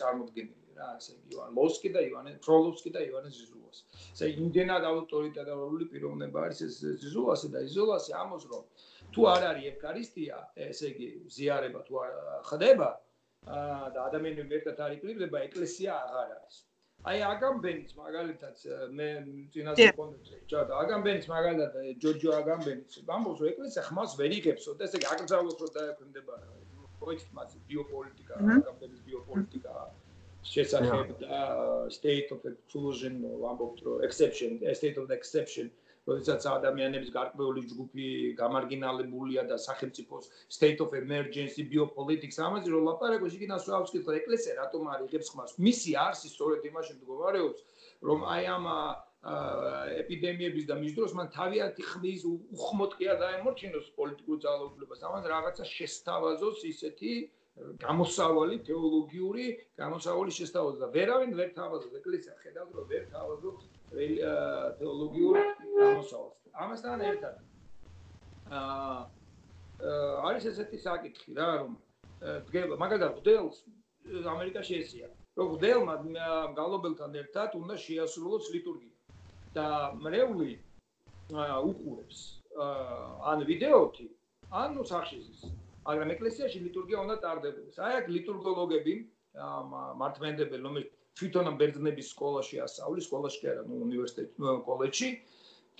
წარმოდგენილი 0.00 0.74
რა, 0.80 0.88
ესე 0.98 1.14
ივან 1.30 1.50
მოსკი 1.60 1.88
და 1.94 2.00
ივანე 2.10 2.30
ფროლოვსკი 2.46 2.90
და 2.96 3.00
ივანე 3.08 3.30
ზიზულასი. 3.38 3.82
ესე 4.14 4.26
იმდენად 4.42 4.84
ავტორიტეტული 4.90 5.84
პიროვნება 5.92 6.38
არის 6.46 6.58
ეს 6.66 6.74
ზიზულასი 7.04 7.48
და 7.54 7.58
ზიზულასი 7.70 8.10
ამოს 8.24 8.44
რომ 8.50 8.64
თუ 9.14 9.28
არ 9.34 9.46
არის 9.50 9.68
ევქარისტია, 9.72 10.40
ესე 10.70 10.90
იგი 10.94 11.06
ზიარება 11.36 11.80
თუ 11.86 12.02
ხდება 12.50 12.90
და 13.94 14.00
ადამიანები 14.08 14.58
ერთად 14.60 14.82
არ 14.86 14.98
იკრიბება, 14.98 15.38
ეკლესია 15.48 15.94
აღარ 16.06 16.34
არის. 16.38 16.56
აი 17.00 17.20
აგამბენიც 17.24 17.92
მაგალითად 17.96 18.64
მე 18.96 19.06
წინაზე 19.52 19.84
კონდექს 19.96 20.32
ჩატა 20.52 20.80
აგამბენიც 20.84 21.28
მაგალითად 21.30 21.86
ჯორჯო 22.02 22.34
აგამბენიც 22.38 22.98
ამბობს 23.16 23.40
რომ 23.40 23.48
ეკლესია 23.52 23.84
ხმას 23.86 24.16
ვერ 24.20 24.34
იღებსო 24.36 24.74
და 24.76 24.84
ესე 24.88 25.00
იგი 25.00 25.08
აკრძალოს 25.14 25.56
რომ 25.62 25.70
დაექვემდება 25.76 26.34
პროექტ 27.00 27.32
მას 27.38 27.56
ბიოპოლიტიკა 27.70 28.34
აგამბენის 28.56 29.00
ბიოპოლიტიკა 29.08 29.74
შესაძლებელი 30.50 31.16
და 31.24 31.40
state 31.96 32.28
of 32.36 32.44
exclusion 32.52 33.16
ამბობს 33.52 33.80
რომ 33.88 34.04
exception 34.10 34.60
state 34.82 35.00
of 35.00 35.16
exception 35.18 35.72
როდესაც 36.10 36.46
ადამიანების 36.52 37.10
გარკვეული 37.16 37.62
ჯგუფი 37.70 38.06
გამარგინალებულია 38.40 39.44
და 39.50 39.56
სახელმწიფოს 39.66 40.30
state 40.56 40.80
of 40.84 40.96
emergency 41.02 41.66
biopolitics 41.72 42.40
ამაზე 42.46 42.74
რომ 42.74 42.88
ლაპარაკობს 42.90 43.36
იგი 43.38 43.50
ნასვავს 43.52 43.94
კიდე 43.94 44.16
ეკლესია 44.22 44.56
რატომ 44.62 44.90
არ 44.94 45.06
იღებს 45.06 45.30
ხმას? 45.34 45.50
მისი 45.66 45.90
არსი 46.06 46.28
სწორედ 46.34 46.66
იმაში 46.70 46.92
მდგომარეობს 46.98 47.60
რომ 48.10 48.18
აი 48.34 48.44
ამ 48.56 48.66
ეპიდემიების 50.00 50.64
და 50.68 50.74
მის 50.80 50.92
დროს 50.96 51.12
მან 51.18 51.28
თავიანთი 51.36 51.82
ხმის 51.90 52.22
უხმოდ 52.56 52.94
კი 52.96 53.08
არ 53.12 53.18
დაემორჩინოს 53.20 53.90
პოლიტიკურ 53.98 54.38
ძალაუფლებას 54.44 55.04
ამას 55.08 55.28
რაღაცა 55.32 55.64
შესთავაზოს 55.76 56.64
ისეთი 56.72 57.12
გამოსავალი 57.84 58.56
თეოლოგიური 58.68 59.46
გამოსავალი 59.80 60.32
შესწავლა 60.38 60.72
და 60.82 60.88
ვერავინ 60.96 61.32
ვერ 61.40 61.50
თავაზობს 61.58 61.96
ეკლესია 62.00 62.34
ხედავთ 62.42 62.72
რომ 62.78 62.86
ვერ 62.92 63.04
თავაზობს 63.14 63.64
თეოლოგიურ 64.80 65.40
გამოსავალს. 65.80 66.36
ამასთან 66.64 67.04
ერთად 67.10 67.34
აა 68.60 69.00
არის 70.28 70.44
ესეთი 70.52 70.78
საკითხი 70.86 71.36
რა 71.40 71.48
რომ 71.62 71.72
დგება 72.48 72.80
მაგალითად 72.84 73.12
ღვდელს 73.18 73.56
ამერიკაში 74.34 74.74
ესია 74.82 75.08
რომ 75.36 75.52
ღვდელმა 75.54 75.94
გალობელთან 76.60 77.20
ერთად 77.22 77.54
უნდა 77.60 77.74
შეასრულოს 77.86 78.50
ლიტურგია. 78.54 78.94
და 79.54 79.66
მრევლი 79.98 80.52
უყურებს 81.70 82.18
ან 83.30 83.42
ვიდეოთი 83.48 84.06
ან 84.60 84.76
ნუ 84.76 84.84
სახშიზის 84.90 85.40
მაგრამ 85.86 86.10
ეკლესიაში 86.14 86.58
ლიტურგია 86.66 86.98
უნდა 87.04 87.16
ტარდებოდეს. 87.24 87.76
აი 87.86 87.92
აქ 88.00 88.06
ლიტურგოლოგები 88.16 88.94
მართმენდებელი 90.00 90.62
რომელიც 90.66 90.88
თვითონ 91.18 91.46
ბერძნების 91.60 92.06
სკოლაში 92.14 92.56
ასწავლის 92.64 93.06
სკოლაში 93.10 93.38
კი 93.42 93.46
არა 93.52 93.62
ნუ 93.70 93.76
უნივერსიტეტში 93.86 94.54
კოლეჯში 94.68 95.08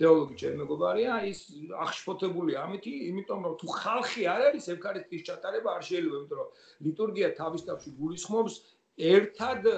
თეოლოგი 0.00 0.34
ჩემი 0.40 0.56
მეგობარია 0.62 1.14
ის 1.30 1.40
აღშფოთებული 1.84 2.56
ამითი 2.64 2.92
იმიტომ 3.10 3.40
რომ 3.46 3.54
თუ 3.60 3.66
ხალხი 3.80 4.22
არ 4.34 4.44
არის 4.48 4.68
ევქარისტიის 4.74 5.26
ჩატარება 5.28 5.74
არ 5.76 5.82
შეიძლება 5.88 6.20
იმიტომ 6.20 6.38
რომ 6.40 6.48
ლიტურგია 6.86 7.28
თავის 7.40 7.66
თავში 7.68 7.90
გულისხმობს 8.00 8.54
ერთად 9.12 9.68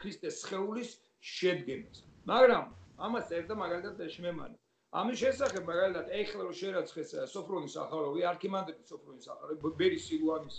ქრისტეს 0.00 0.40
სხეულის 0.42 0.90
შედგენას. 1.34 2.02
მაგრამ 2.32 2.64
ამას 3.06 3.24
წერდა 3.30 3.54
მაგალითად 3.62 4.10
შმემანი 4.16 4.56
ამის 4.90 5.20
შესახებ 5.22 5.68
მაგალითად 5.70 6.08
ეხლა 6.18 6.42
რომ 6.48 6.54
შერაცხეს 6.60 7.14
სოფრონის 7.30 7.74
ახალოვი 7.84 8.24
არქიმანდრიტი 8.32 8.84
სოფრონის 8.90 9.28
ახალოვი 9.34 9.72
ბერი 9.78 9.98
სილუანის 10.02 10.56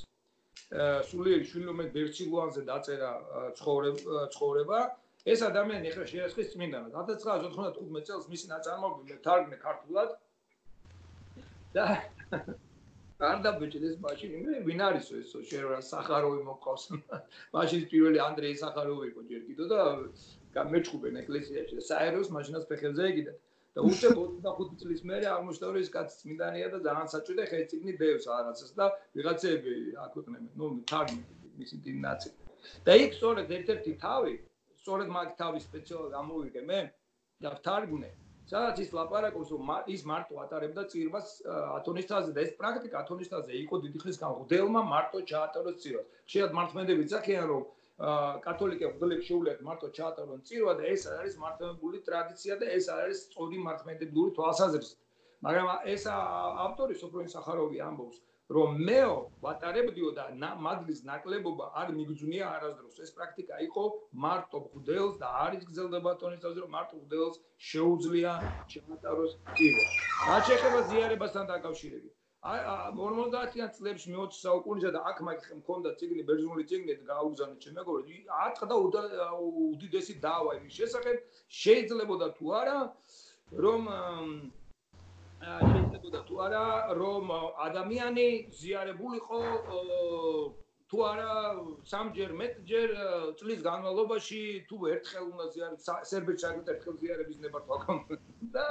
სულიერი 1.12 1.48
შვილი 1.52 1.66
რომელიც 1.72 1.92
ბერი 1.98 2.14
სილუანზე 2.20 2.62
დაწერა 2.70 3.12
ცხოვრება 3.60 4.80
ეს 5.34 5.44
ადამიანი 5.46 5.92
ახლა 5.92 6.06
შეასხეს 6.10 6.54
წმინდანად. 6.54 6.96
1995 6.96 8.08
წელს 8.08 8.30
მისი 8.32 8.48
ნაწარმოები 8.54 9.12
მეთარგმნე 9.12 9.58
ქართულად. 9.66 10.16
და 11.76 11.86
არ 13.32 13.38
დაბეჭდეს 13.46 14.00
მაშინ 14.04 14.32
მე 14.48 14.64
ვინ 14.66 14.82
არის 14.88 15.12
ეს 15.20 15.36
შერა 15.50 15.78
სახაროვი 15.92 16.42
მოყავს 16.48 16.84
მაშინ 17.56 17.86
პირველი 17.92 18.20
ანდრეი 18.28 18.56
სახაროვი 18.64 19.06
იყო 19.12 19.22
ჯერ 19.30 19.42
კიდო 19.48 19.66
და 19.72 20.64
მეჩხუბენ 20.74 21.20
ეკლესიაში 21.22 21.78
და 21.80 21.84
საეროს 21.92 22.34
მაშინაც 22.36 22.66
ფეხებზე 22.72 23.08
ეგიდა 23.12 23.34
და 23.76 23.84
უშე 23.88 24.10
25 24.16 24.80
წლის 24.82 25.02
მერე 25.10 25.28
აღმოჩნდა 25.32 25.68
რომ 25.72 25.78
ეს 25.82 25.90
კაცი 25.96 26.16
წმინდანია 26.22 26.68
და 26.74 26.80
ძალიან 26.88 27.08
საჭიროა 27.14 27.46
ხე 27.52 27.60
ციგნი 27.72 27.94
დევს 28.02 28.26
რაღაცას 28.32 28.72
და 28.80 28.86
ვიღაცები 29.16 29.76
აკვირნებენ 30.06 30.44
ნუ 30.60 30.68
თარგმნი 30.92 31.24
მისი 31.60 31.78
დინ 31.86 31.98
ნაწილი. 32.08 32.36
და 32.86 32.92
იქ 33.04 33.12
სწორედ 33.20 33.48
ერთ-ერთი 33.58 33.92
თავი 34.06 34.34
სწორედ 34.82 35.08
მაგ 35.18 35.30
თავის 35.42 35.64
სპეციალურად 35.70 36.14
ამოვიგე 36.22 36.62
მე 36.72 36.82
და 37.44 37.50
ვთარგმნე 37.56 38.12
სადაც 38.52 38.80
ის 38.84 38.90
ლაპარაკობს 38.98 39.50
რომ 39.56 39.70
ის 39.96 40.02
მარტო 40.12 40.40
ატარებდა 40.44 40.84
წირვას 40.92 41.28
ათონისტაზე 41.80 42.32
და 42.36 42.42
ეს 42.46 42.52
პრაქტიკა 42.60 42.98
ათონისტაზე 43.04 43.52
იყო 43.64 43.76
დიდი 43.86 44.02
ხნის 44.04 44.18
განმავლობაში 44.24 44.84
მარტო 44.94 45.20
ჩაატაროს 45.32 45.78
წირვას. 45.84 46.08
შეიძლება 46.32 46.58
მართმენდები 46.60 47.04
ძახიან 47.14 47.46
რომ 47.52 47.64
კათოლიკე 48.46 48.88
მღვდლებს 48.92 49.28
შეუძლიათ 49.30 49.60
მარტო 49.68 49.88
ჩაატარონ 49.98 50.42
წირვა 50.50 50.74
და 50.80 50.84
ეს 50.94 51.04
არის 51.14 51.36
მართლმადიდებლური 51.44 52.00
ტრადიცია 52.08 52.58
და 52.62 52.70
ეს 52.78 52.90
არის 52.98 53.24
სწორი 53.28 53.58
მართლმადიდებლური 53.68 54.34
თვალსაზრისით. 54.38 54.98
მაგრამ 55.46 55.70
ეს 55.94 56.04
ავტორი 56.66 56.98
სოფრონ 57.02 57.28
სახაროვი 57.36 57.82
ამბობს 57.90 58.18
რომ 58.56 58.80
მეო 58.88 59.14
ვატარებდიო 59.44 60.10
და 60.18 60.26
მაგლის 60.66 61.04
ნაკლებობა 61.10 61.66
არ 61.82 61.94
მიგძვნია 61.98 62.46
არასდროს. 62.56 62.96
ეს 63.06 63.12
პრაქტიკა 63.18 63.60
იყო 63.68 63.84
მარტო 64.26 64.60
ღვდელს 64.72 65.16
და 65.22 65.28
არის 65.46 65.62
გრძელდება 65.70 66.12
ტონის 66.24 66.42
თავზე 66.46 66.60
რომ 66.66 66.72
მარტო 66.78 66.96
ღვდელს 67.04 67.36
შეუძლია 67.70 68.34
შემატაროს 68.74 69.38
წივა 69.58 69.86
რა 70.32 70.38
შეიძლება 70.50 70.80
ზიარებასთან 70.90 71.46
დაკავშირებით 71.54 72.21
აი 72.42 72.60
50-იან 72.98 73.70
წლებში 73.78 74.12
მე 74.12 74.18
20 74.18 74.38
საუკუნეში 74.44 74.92
და 74.94 75.02
აქ 75.10 75.20
მაგ 75.28 75.44
მქონდა 75.60 75.90
ციგნი 76.00 76.24
ბერძნული 76.30 76.64
ციგნი 76.72 76.94
და 76.98 77.04
გაუგზავნე 77.10 77.58
ჩემ 77.66 77.76
მეგობრებს 77.78 78.32
აწყდა 78.46 78.76
უდიდესი 79.66 80.16
დავა 80.26 80.56
იმის 80.58 80.74
შესახებ 80.80 81.18
შეიძლებოდა 81.62 82.28
თუ 82.40 82.46
არა 82.62 82.78
რომ 83.66 83.86
შეიძლებოდა 85.70 86.22
თუ 86.32 86.42
არა 86.48 86.66
რომ 87.02 87.32
ადამიანი 87.68 88.28
ზიარებულიყო 88.62 89.42
თუ 90.92 91.04
არა 91.08 91.34
სამჯერ 91.88 92.32
მეტჯერ 92.40 92.90
წლის 93.40 93.60
განმავლობაში 93.68 94.40
თუ 94.70 94.80
ერთხელ 94.94 95.26
უნდა 95.32 95.46
ზიარებს 95.56 95.86
სერბეთში 96.12 96.46
აგეთ 96.52 96.72
ერთხელ 96.74 96.98
ზიარების 97.04 97.38
ნება 97.46 97.62
თვალყამ 97.68 98.02
და 98.56 98.66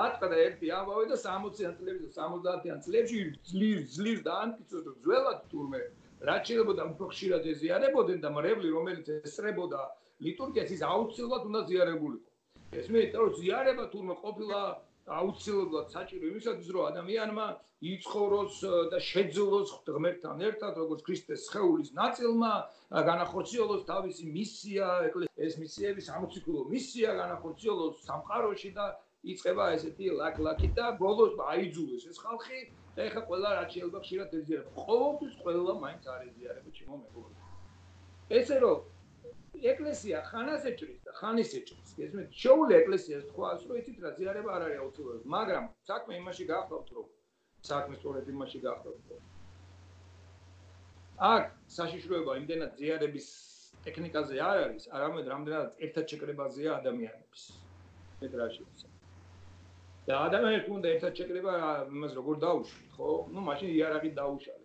ატყდა 0.00 0.40
ერთი 0.44 0.72
ამბავი 0.78 1.08
და 1.12 1.16
60-იან 1.24 1.76
წლებში 1.80 2.10
70-იან 2.18 2.84
წლებში 2.88 3.22
ძლივ 3.52 3.78
ძლივ 3.96 4.18
და 4.28 4.34
ანტიცოდ 4.44 4.90
ძველად 5.08 5.40
თურმე 5.54 5.82
რაც 6.28 6.52
შეიძლება 6.52 6.84
უფრო 6.92 7.06
ხშირად 7.12 7.48
ეზიარებოდნენ 7.54 8.20
და 8.24 8.30
მრევლი 8.36 8.68
რომელიც 8.76 9.08
ესწრებოდა 9.16 9.80
ლიტურგიას 10.28 10.70
ის 10.76 10.82
აუცილებლად 10.88 11.48
უნდა 11.48 11.60
ზიარებულიყო. 11.68 12.28
ეს 12.80 12.86
მე 12.92 13.00
თორე 13.14 13.30
ზიარება 13.40 13.84
თურმე 13.92 14.14
ყოფილა 14.20 14.60
აუცილებლად 15.04 15.90
საჭირო 15.92 16.24
იმისათვის 16.32 16.68
რომ 16.74 16.84
ადამიანმა 16.90 17.46
იცხოვროს 17.84 18.54
და 18.92 18.98
შეძლოს 19.04 19.68
ღმერთთან 19.84 20.38
ერთად 20.48 20.78
როგორც 20.80 21.00
ქრისტეს 21.04 21.44
სხეულის 21.48 21.90
ნაწილმა 21.98 22.52
განახორციელოს 23.10 23.82
თავისი 23.90 24.24
მისია 24.36 24.88
ეს 25.36 25.58
მისიები 25.60 26.00
სამოციქულო 26.08 26.62
მისია 26.72 27.10
განახორციელოს 27.20 28.00
სამყაროში 28.08 28.70
და 28.78 28.86
იწება 29.24 29.66
ესეთი 29.76 30.16
ლაკ-ლაკი 30.20 30.68
და 30.78 30.86
ბოლოს 31.00 31.36
აიძულეს 31.52 32.08
ეს 32.12 32.18
ხალხი 32.24 32.58
და 32.96 33.00
ეხა 33.08 33.20
ყველა 33.28 33.50
რაც 33.58 33.68
შეიძლება 33.74 34.00
ხშირად 34.04 34.34
ეზიარება. 34.40 34.70
ყოველთვის 34.88 35.34
ყველა 35.44 35.72
მაინც 35.84 36.04
არ 36.14 36.20
ეზიარება 36.28 36.70
ჩემო 36.78 36.96
მეგობრებო. 37.04 37.40
ესე 38.40 38.56
რომ 38.64 38.78
ეკლესია 39.72 40.20
ხანას 40.28 40.64
ეჭრის 40.70 41.00
და 41.06 41.12
ხანის 41.20 41.50
ეჭრის. 41.58 41.90
გესმით? 41.98 42.28
შეუძლია 42.42 42.78
ეკლესიას 42.84 43.24
თქვას, 43.30 43.60
რომ 43.68 43.76
იცით 43.80 43.98
რა 44.04 44.10
ზიარება 44.18 44.50
არ 44.56 44.62
არის 44.66 44.78
აუცილებელი, 44.84 45.22
მაგრამ 45.36 45.64
საქმე 45.90 46.12
იმაში 46.20 46.44
გახლავთ, 46.52 46.88
რომ 46.96 47.06
საქმე 47.70 47.94
სწორედ 48.00 48.24
იმაში 48.34 48.58
გახლავთ, 48.66 49.04
რომ 49.10 49.22
აქ 51.32 51.44
საშიშროება 51.76 52.32
იმდენად 52.42 52.72
ზიარების 52.78 53.26
ტექნიკაზე 53.86 54.40
არ 54.50 54.58
არის, 54.64 54.84
არამედ 54.96 55.26
რამდენად 55.32 55.70
ერთად 55.86 56.04
შეკრებაზეა 56.10 56.70
ადამიანების. 56.80 57.42
მე 58.20 58.28
დრაშიც. 58.34 58.84
და 60.08 60.14
ადამიანებს 60.28 60.68
უნდა 60.76 60.88
ერთად 60.94 61.12
შეკრება 61.18 61.52
იმას 61.96 62.12
როგორ 62.18 62.34
დაუშვი, 62.44 62.84
ხო? 62.96 63.10
ნუ 63.32 63.40
მაშინ 63.48 63.68
იარაღი 63.76 64.10
დაუშალე. 64.18 64.63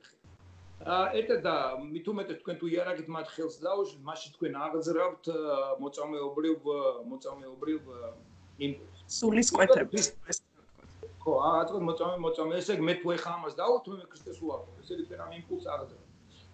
ერთად 0.88 1.40
და 1.44 1.56
მით 1.84 2.06
უმეტეს 2.08 2.40
თქვენ 2.40 2.60
თუ 2.60 2.68
იარაღით 2.72 3.08
მათ 3.12 3.28
ხელს 3.36 3.56
დაუშვით, 3.60 4.02
მაშინ 4.10 4.32
თქვენ 4.36 4.54
აღძრავთ 4.66 5.24
მოწამეობრივ 5.84 6.58
მოწამეობრივ 7.12 7.82
იმპულს. 8.64 9.00
სულის 9.20 9.50
კვეთებს. 9.52 10.12
ხო, 11.20 11.34
აღძრავთ 11.52 11.84
მოწამე 11.84 12.16
მოწამე, 12.24 12.54
ესე 12.64 12.80
იგი 12.80 12.84
მე 12.88 12.94
თუ 13.04 13.08
ეხა 13.20 13.32
ამას 13.36 13.54
დაუთ, 13.60 13.84
მე 13.92 14.06
ქრისტეს 14.08 14.40
უარყო. 14.40 14.72
ესე 14.80 14.92
იგი 14.96 15.04
თქვენ 15.10 15.20
ამ 15.20 15.32
იმპულს 15.44 15.66
აღძრავთ. 15.68 16.08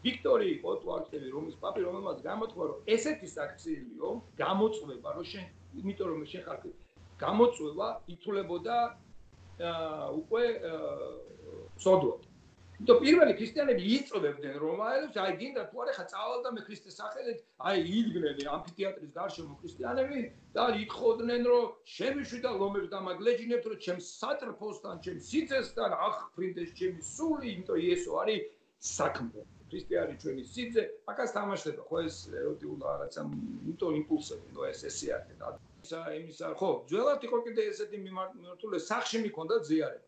ვიქტორი 0.06 0.48
იყო 0.62 0.72
თუ 0.82 0.88
არქები 0.96 1.30
რომის 1.34 1.56
პაპი 1.62 1.82
რომელმაც 1.82 2.18
გამოთქვა 2.26 2.66
რომ 2.70 2.90
ესეთი 2.96 3.28
საქციელიო 3.32 4.10
გამოწვევა 4.42 5.10
რომ 5.18 5.26
შენ 5.32 5.46
იმიტომ 5.82 6.08
რომ 6.14 6.22
შენ 6.32 6.42
ხარ 6.46 6.60
გამოწვევა 7.24 7.88
ითულებოდა 8.14 8.78
აა 9.70 10.06
უკვე 10.22 10.44
სოდო 11.86 12.12
თუმცა 12.76 12.96
პირველი 13.02 13.34
ქრისტიანები 13.40 13.84
იწოდებდნენ 13.96 14.56
რომაელებს, 14.62 15.18
აი 15.24 15.34
გინდა 15.42 15.62
თუ 15.72 15.84
არა 15.84 15.94
ხა 15.98 16.06
წავალდა 16.12 16.50
მე 16.56 16.62
ქრისტეს 16.68 16.98
სახელით, 17.00 17.40
აი 17.70 17.78
იდგნენ 18.00 18.42
ამფითეატრის 18.56 19.12
გარშემო 19.16 19.56
ქრისტიანები 19.62 20.20
და 20.58 20.66
ითხოვდნენ 20.84 21.48
რომ 21.52 21.64
შემიშვი 21.96 22.40
და 22.46 22.52
ლომებს 22.60 22.90
დამაგლეჯინებთ 22.96 23.66
რომ 23.72 23.80
ჩემ 23.86 24.00
სატრფოსთან, 24.10 24.96
ჩემ 25.08 25.20
სიცესთან 25.30 25.92
ახფრინდეს 26.08 26.76
ჩემი 26.80 27.00
სული, 27.16 27.48
იმიტომ 27.56 27.80
იესო 27.86 28.12
არის 28.22 28.42
საქმე. 28.96 29.42
ქრისტიანი 29.72 30.16
ჩვენი 30.22 30.44
სიძე, 30.46 30.84
აკას 31.10 31.32
თამაშდება 31.36 31.82
ხო 31.90 31.98
ეს 32.06 32.18
ეროტიული 32.40 32.84
რაღაცა, 32.86 33.22
იმიტომ 33.66 33.96
იმპულსები, 34.02 34.48
ნუ 34.56 34.62
ეს 34.72 34.84
ესე 34.90 35.08
არის 35.16 35.40
და 35.42 35.48
ისა 35.86 36.02
იმისა 36.18 36.48
ხო, 36.60 36.70
ძველად 36.92 37.26
იყო 37.28 37.38
კიდე 37.48 37.62
ესეთი 37.72 37.98
მიმართულება, 38.06 38.84
სახში 38.90 39.18
მიქონდა 39.26 39.56
ზიარება. 39.70 40.06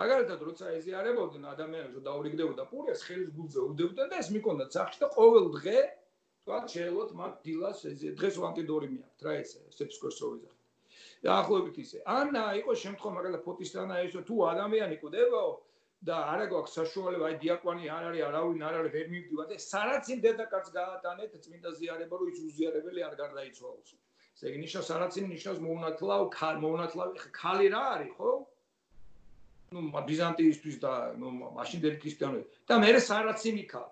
მაგალითად 0.00 0.40
როცა 0.48 0.70
ეზიარებოდნენ 0.78 1.44
ადამიანებს 1.52 1.96
და 1.98 2.02
დაურიგდებოდა 2.08 2.64
პურიას 2.72 3.02
ხელის 3.08 3.30
გულზე 3.36 3.60
უდებდნენ 3.72 4.08
და 4.12 4.20
ეს 4.22 4.28
მიკონდა 4.36 4.66
სახში 4.76 4.98
და 5.02 5.08
ყოველ 5.16 5.50
დღე 5.56 5.78
თქვა 6.42 6.58
შეელოთ 6.74 7.10
მათ 7.18 7.34
დილას 7.46 7.82
ეს 7.90 8.00
დღეს 8.20 8.38
ვანტიდორი 8.44 8.88
მიაქვთ 8.92 9.26
რა 9.26 9.32
ეს 9.42 9.50
სეფსკორსოვი 9.76 10.40
და 11.22 11.34
ახლობით 11.40 11.76
ისე. 11.84 11.98
ან 12.08 12.32
იყო 12.60 12.72
შემთხვევა 12.84 13.12
მაგალითად 13.18 13.42
ფოტისთანა 13.46 13.94
ესო 14.06 14.20
თუ 14.28 14.34
ადამიანი 14.52 14.96
ყდებაო 15.02 15.50
და 16.08 16.16
არა 16.32 16.46
გვაქვს 16.50 16.72
საშუალება 16.78 17.24
აი 17.28 17.36
დიაკვანი 17.42 17.84
არ 17.96 18.04
არის 18.10 18.22
არავინ 18.28 18.62
არ 18.68 18.74
არის 18.78 18.92
ვერ 18.96 19.06
მივდივარ 19.12 19.46
და 19.52 19.56
სარაცინ 19.64 20.18
დედაკაც 20.24 20.66
გაატანეთ 20.78 21.36
წმინდა 21.44 21.70
ზიარება 21.78 22.14
რომ 22.18 22.32
ის 22.32 22.38
უზიარებელი 22.48 23.00
არ 23.08 23.14
გარდაიცვალოს. 23.22 23.90
ესე 24.34 24.44
იგი 24.50 24.58
ნიშნავს 24.64 24.88
სარაცინ 24.90 25.24
ნიშნავს 25.34 25.60
მოუნათლავ 25.66 26.22
მოუნათლავი 26.64 27.14
ხალი 27.38 27.66
რა 27.76 27.82
არის 27.94 28.12
ხო 28.18 28.32
ну 29.75 29.83
ბიზანტიისთვის 30.09 30.77
და 30.83 30.91
ну 31.19 31.31
მაშინდელი 31.59 31.97
ქრისტიანები 32.03 32.45
და 32.71 32.79
მე 32.83 32.91
სარაცინი 33.07 33.63
ხა 33.71 33.83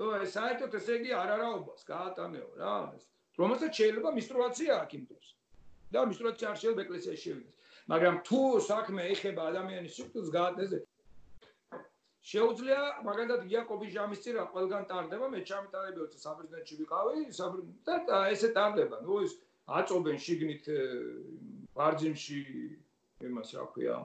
ო 0.00 0.10
ეს 0.22 0.36
საერთოდ 0.36 0.76
ესე 0.80 0.98
იგი 1.00 1.16
არ 1.20 1.32
არაობას 1.36 1.82
გაატანეო 1.88 2.50
რა 2.60 2.74
რომელსაც 3.40 3.80
შეიძლება 3.80 4.12
მისტრუაცია 4.18 4.76
აქვს 4.82 4.94
იმ 4.98 5.02
დროს 5.10 5.32
და 5.96 6.04
მისტრუაცია 6.12 6.52
არ 6.52 6.60
შეიძლება 6.62 6.84
ეკლესიაში 6.86 7.24
შევიდეს 7.26 7.74
მაგრამ 7.90 8.16
თუ 8.28 8.40
საქმე 8.70 9.08
ეხება 9.16 9.48
ადამიანის 9.50 9.96
სიკვდილს 9.98 10.30
გაატეზე 10.38 10.78
შეუძლია 12.30 12.80
მაგალითად 13.08 13.44
იაკობის 13.50 13.92
ჟამის 13.96 14.22
წირა 14.24 14.46
ყველგან 14.54 14.86
ტარდება 14.92 15.28
მე 15.34 15.40
ჩამიტარები 15.50 16.04
ოცა 16.06 16.18
საბერძნეთში 16.24 16.74
ვიყავი 16.80 17.22
და 17.88 18.18
ესე 18.34 18.52
ტარდება 18.58 19.00
ნუ 19.06 19.20
ის 19.26 19.36
აწობენ 19.80 20.18
შიგნით 20.26 20.70
ბარძიმში 21.80 22.40
იმას 23.30 23.54
რა 23.58 23.66
ქვია 23.74 23.98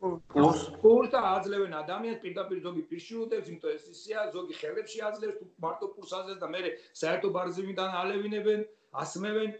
პურს 0.00 0.64
პურს 0.82 1.10
და 1.14 1.20
აძლევენ 1.34 1.72
ადამიანს 1.82 2.20
პირდაპირ 2.24 2.58
ზოგი 2.66 2.82
პირში 2.90 3.14
უდევს 3.24 3.48
იმიტომ 3.50 3.72
ეს 3.76 3.86
ისია 3.94 4.26
ზოგი 4.34 4.58
ხელებში 4.60 5.00
აძლევს 5.08 5.38
თუ 5.40 5.48
მარტო 5.64 5.88
პურს 5.94 6.12
აძლევს 6.18 6.42
და 6.42 6.48
მე 6.54 6.72
საერთო 7.02 7.30
ბარძიმიდან 7.36 7.96
ალევინებენ 8.02 8.60
ასმევენ 9.02 9.50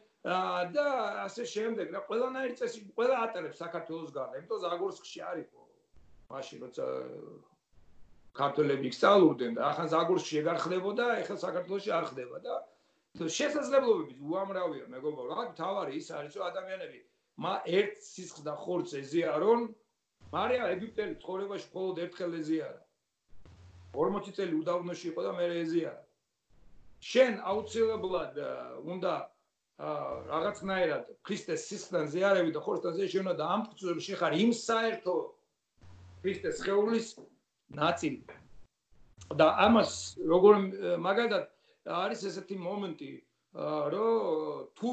და 0.77 0.87
ასე 1.27 1.47
შემდეგ 1.55 1.95
რა 1.95 2.01
ყველანაირი 2.09 2.55
წესი 2.61 2.81
ყველა 2.95 3.17
ატარებს 3.27 3.63
საქართველოს 3.65 4.11
გარდა 4.17 4.41
იმიტომ 4.43 4.63
ზაგორსკში 4.67 5.21
არისო. 5.31 5.61
მაშინ 6.29 6.59
როცა 6.65 6.87
ქართველები 8.39 8.89
სწავლობდნენ 8.95 9.53
და 9.59 9.63
ახლა 9.71 9.87
ზაგორსკში 9.95 10.35
ეგარ 10.43 10.59
ხდებოდა 10.65 11.07
ეხლა 11.23 11.37
საქართველოსში 11.45 11.91
არ 11.99 12.05
ხდება 12.11 12.37
და 12.47 12.55
შესაძლებლობები 13.39 14.15
უამრავია 14.31 14.87
მეგობრო 14.95 15.25
რა 15.31 15.45
თავარი 15.59 15.97
ის 15.99 16.11
არის 16.19 16.37
რომ 16.39 16.45
ადამიანები 16.51 17.01
მა 17.45 17.55
ერთ 17.79 17.95
სისხლს 18.11 18.45
და 18.49 18.55
ხორცს 18.63 18.99
ეზიარონ 19.03 19.65
მარია 20.33 20.69
ეგვიპტელი 20.75 21.15
ცხოვრებაში 21.23 21.67
მხოლოდ 21.71 22.01
ერთხელ 22.05 22.33
ეზიარა. 22.41 22.81
40 23.97 24.37
წელი 24.37 24.55
უდავნოში 24.61 25.07
იყო 25.13 25.21
და 25.27 25.33
მე 25.39 25.47
ეზიარა. 25.65 26.03
შენ 27.11 27.33
აუცილებლად 27.51 28.35
უნდა 28.95 29.13
რაღაცნაირად 29.79 31.05
ქრისტეს 31.23 31.65
სისხლთან 31.71 32.11
ზიარები 32.13 32.51
და 32.57 32.61
ხორცთან 32.67 32.93
ზიარები 32.99 33.31
უნდა 33.35 33.45
ამფრთხილო 33.55 34.03
შეხარ 34.09 34.33
იმ 34.43 34.51
საერთო 34.59 35.15
ქრისტეს 36.23 36.59
ხეულის 36.67 37.07
ნაწილი. 37.79 38.21
და 39.39 39.47
ამას 39.67 39.93
როგორ 40.25 40.55
მაგალითად 41.05 41.45
არის 42.03 42.21
ესეთი 42.29 42.57
მომენტი 42.59 43.11
რომ 43.95 44.69
თუ 44.79 44.93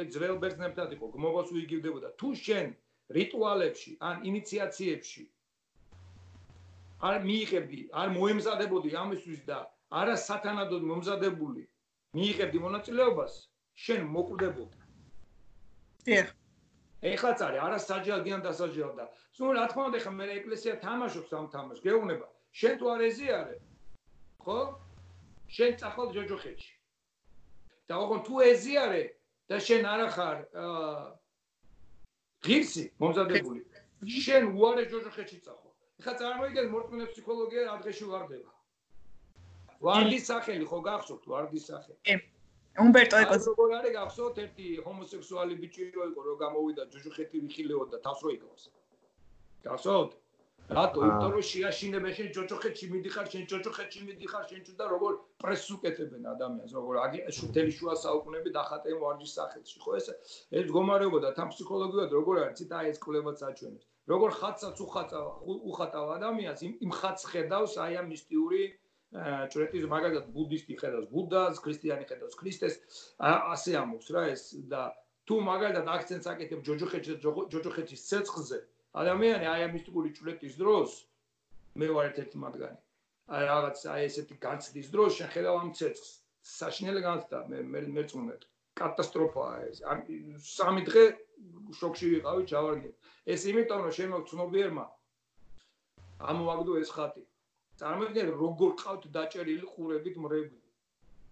ეს 0.00 0.06
ძველ 0.14 0.36
ბერძნებთან 0.42 0.88
იყო 0.96 1.06
გმობას 1.14 1.48
უიგივდებოდა 1.54 2.08
თუ 2.20 2.28
შენ 2.46 2.66
რიტუალებში 3.12 3.92
ან 4.02 4.24
ინიციაციებში 4.30 5.24
არ 7.08 7.16
მიიღებდი 7.28 7.80
არ 8.02 8.08
მოემზადებოდი 8.16 8.90
ამისთვის 9.02 9.40
და 9.50 9.58
არა 10.00 10.16
სათანადოდ 10.26 10.82
მომზადებული 10.90 11.62
მიიღებდი 12.16 12.58
მონაწილეობას 12.66 13.34
შენ 13.86 14.08
მოკვდებოდა. 14.16 14.78
დიახ. 16.06 16.28
ეხლაც 17.12 17.38
არის, 17.46 17.60
არა 17.66 17.78
საჯალდიან 17.86 18.40
დასაჯალდა. 18.46 19.04
სულ 19.36 19.50
რა 19.56 19.66
თქმა 19.70 19.82
უნდა, 19.90 19.98
ხა 20.00 20.10
მე 20.16 20.26
ეკლესია 20.40 20.74
თამაშობს 20.80 21.30
ამ 21.38 21.46
თამაშს, 21.52 21.84
გეუბნება. 21.84 22.26
შენ 22.56 22.74
თუ 22.80 22.86
არ 22.94 23.00
ეზიარე, 23.10 23.56
ხო? 24.40 24.58
შენ 25.56 25.72
წახვალ 25.80 26.08
ჯოჯოხეთში. 26.16 26.76
და 27.86 27.94
ოღონ 28.02 28.20
თუ 28.26 28.42
ეზიარე 28.50 29.02
და 29.50 29.56
შენ 29.62 29.86
არ 29.86 30.00
ახარ 30.10 30.36
აა 30.58 31.02
ღირსი 32.44 32.84
მომზადებული, 33.00 33.60
შენ 34.26 34.52
უარე 34.52 34.84
ჯოჯოხეთში 34.92 35.38
წახვალ. 35.46 35.72
ეხლა 36.00 36.12
წარმოიდგინე 36.20 36.68
მორწმუნე 36.74 37.06
ფსიქოლოგია 37.10 37.62
რა 37.66 37.76
დღეში 37.82 38.06
ვარდება. 38.12 38.50
ვარდის 39.86 40.24
სახელი 40.30 40.64
ხო 40.68 40.78
გახსოვთ 40.88 41.24
ვარდის 41.32 41.64
სახელი? 41.70 42.20
უმბერტო 42.76 43.16
ეკოს 43.24 43.46
როგორ 43.48 43.70
არის 43.78 43.92
გახსოვთ 43.96 44.38
ერთი 44.44 44.66
ჰომოსექსუალი 44.84 45.54
ბიჭი 45.62 45.84
რო 45.96 46.02
იყო 46.12 46.20
რო 46.26 46.34
გამოვიდა 46.44 46.82
ჯუჯუხეთი 46.92 47.36
ვიხილეოდა 47.44 48.00
თავს 48.04 48.20
რო 48.24 48.30
იკავს 48.36 48.64
გახსოვთ 49.64 50.12
რატო? 50.70 50.98
იმიტომ 51.06 51.32
რომ 51.36 51.44
შეაშინებენ 51.50 52.12
შენ 52.18 52.28
ჯოჯოხეთში 52.36 52.86
მიდიხარ 52.92 53.26
შენ 53.32 53.44
ჯოჯოხეთში 53.52 54.00
მიდიხარ 54.06 54.44
შენ 54.50 54.62
თუ 54.66 54.72
და 54.80 54.84
როგორ 54.94 55.12
პრესს 55.42 55.68
უკეთებენ 55.76 56.22
ადამიანს? 56.34 56.72
როგორ 56.78 56.94
შუთელი 57.38 57.72
შუა 57.78 57.94
საუკუნეები 58.02 58.50
დახატენ 58.58 58.96
ვარჯის 59.02 59.32
სახელში 59.38 59.78
ხო? 59.84 59.90
ეს 60.00 60.06
ეს 60.56 60.64
მდგომარეობა 60.66 61.18
და 61.26 61.30
თან 61.38 61.48
ფსიქოლოგიურად 61.54 62.10
როგორ 62.18 62.34
არის? 62.42 62.56
ციტა 62.58 62.78
ეს 62.90 62.98
კვლევაც 63.04 63.38
აჩვენებს. 63.50 63.84
როგორ 64.10 64.30
ხაცაც 64.40 64.76
უხაცა 64.86 65.20
უხატავ 65.70 66.06
ადამიანს 66.18 66.60
იმ 66.66 66.92
ხაც 66.98 67.18
ხედავს 67.30 67.72
აი 67.86 67.92
ამ 68.02 68.06
მისტიური 68.14 68.62
ჭრეტის 69.54 69.84
მაგალითად 69.90 70.26
ბუდისტი 70.34 70.74
ხედავს 70.82 71.06
ბუდას, 71.14 71.58
ქრისტიანი 71.64 72.06
ხედავს 72.10 72.34
ქრისტეს, 72.40 72.74
ასე 73.22 73.76
ამობს 73.80 74.06
რა 74.14 74.22
ეს 74.34 74.42
და 74.72 74.82
თუ 75.30 75.38
მაგალითად 75.46 75.86
აქცენტს 75.94 76.26
აკეთებ 76.32 76.60
ჯოჯოხეთის 76.66 77.22
ჯოჯოხეთის 77.54 78.00
ცეცხლზე, 78.10 78.58
ადამიანი 79.02 79.46
აი 79.52 79.64
ამ 79.66 79.72
მისტიკური 79.76 80.10
ჭრეტის 80.18 80.54
დროს 80.60 80.92
მე 81.80 81.88
ვარ 81.96 82.08
ერთ-ერთი 82.10 82.38
მათგანი. 82.44 82.78
აი 83.36 83.42
რაღაც 83.50 83.82
აი 83.92 84.04
ესეთი 84.08 84.36
განცდის 84.46 84.88
დროს 84.94 85.18
შეხედავ 85.20 85.54
ამ 85.62 85.70
ცეცხლს. 85.78 86.12
საშინელი 86.56 87.00
განცდა 87.06 87.38
მე 87.52 87.58
მე 87.72 87.80
მეწუნეთ. 87.96 88.42
კატასტროფაა 88.80 89.56
ეს. 89.68 89.78
ამ 89.92 89.98
სამი 90.56 90.82
დღე 90.88 91.04
შოქში 91.80 92.06
ვიყავი, 92.14 92.42
ჩავარდი. 92.52 92.90
ეს 93.34 93.40
იმიტომ 93.50 93.80
რომ 93.86 93.96
შემოგცნობიერმა 93.98 94.86
ამოაგდო 96.32 96.78
ეს 96.82 96.90
ხატი. 96.96 97.24
წარმოიდგინეთ 97.80 98.30
როგორ 98.40 98.70
ყავთ 98.80 99.02
დაჭერილი 99.16 99.66
ყურებით 99.72 100.16
მრევლი 100.24 100.58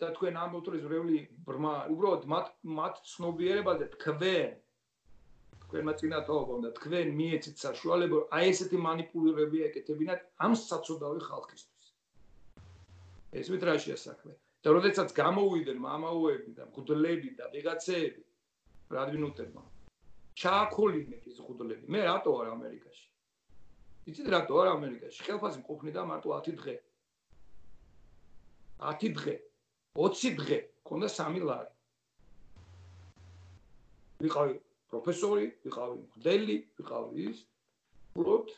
და 0.00 0.11
თქვენ 0.16 0.35
ამბობთ 0.44 0.66
რომ 0.68 0.77
ეს 0.79 0.85
მრევლი 0.88 1.18
ბრმა 1.48 1.74
უბრალოდ 1.94 2.27
მათ 2.33 2.50
მათ 2.79 3.00
ცნობიერებაზე 3.12 3.87
თქვენ 3.94 4.53
თქვენმა 5.74 5.92
წინათაობამ 5.98 6.60
და 6.62 6.70
თქვენ 6.78 7.08
მიეცით 7.18 7.56
საშუალება 7.58 8.18
აი 8.38 8.50
ესეთი 8.54 8.78
манипуლირები 8.78 9.62
ეკეთებინათ 9.68 10.20
ამ 10.46 10.52
საცოდავი 10.54 11.20
ხალხისთვის. 11.26 11.87
ეს 13.34 13.46
ვიტრაშია 13.50 13.96
საქმე. 13.98 14.34
და 14.62 14.68
როდესაც 14.70 15.10
გამოვიდნენ 15.18 15.78
მამაოები 15.82 16.50
და 16.58 16.64
მღვდლები 16.70 17.30
და 17.38 17.44
ვეგაცეები 17.52 18.22
რადვინუტებმა 18.96 19.64
ჩააქოლინეთ 20.38 21.26
ეს 21.30 21.38
მღვდლები. 21.42 21.84
მე 21.90 22.00
რატო 22.06 22.30
არ 22.38 22.48
ამერიკაში? 22.54 23.06
იცით 24.08 24.28
რატო 24.30 24.54
არ 24.62 24.68
ამერიკაში? 24.78 25.18
ხელფასი 25.26 25.58
მყოფნიდა 25.58 26.00
მარტო 26.06 26.28
10 26.38 26.56
დღე. 26.62 26.76
10 28.78 29.12
დღე. 29.18 29.34
20 29.98 30.38
დღე. 30.38 30.58
ქონდა 30.87 31.08
3 31.18 31.42
ლარი. 31.50 31.72
ვიყავი 34.22 34.54
პროფესორი, 34.94 35.46
ვიყავი 35.66 35.96
მღვდელი, 35.98 36.57
ვიყავი 36.78 37.26
ის. 37.30 37.38
ვუყურებთ 38.14 38.50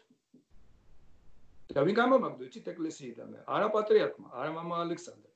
და 1.73 1.83
ვინ 1.89 1.97
გამომაგდო 1.97 2.43
იცით 2.49 2.67
ეკლესიიდან? 2.73 3.31
არა 3.57 3.69
პატრიარქმა, 3.73 4.29
არა 4.37 4.51
მამა 4.57 4.77
ალექსანდრე. 4.85 5.33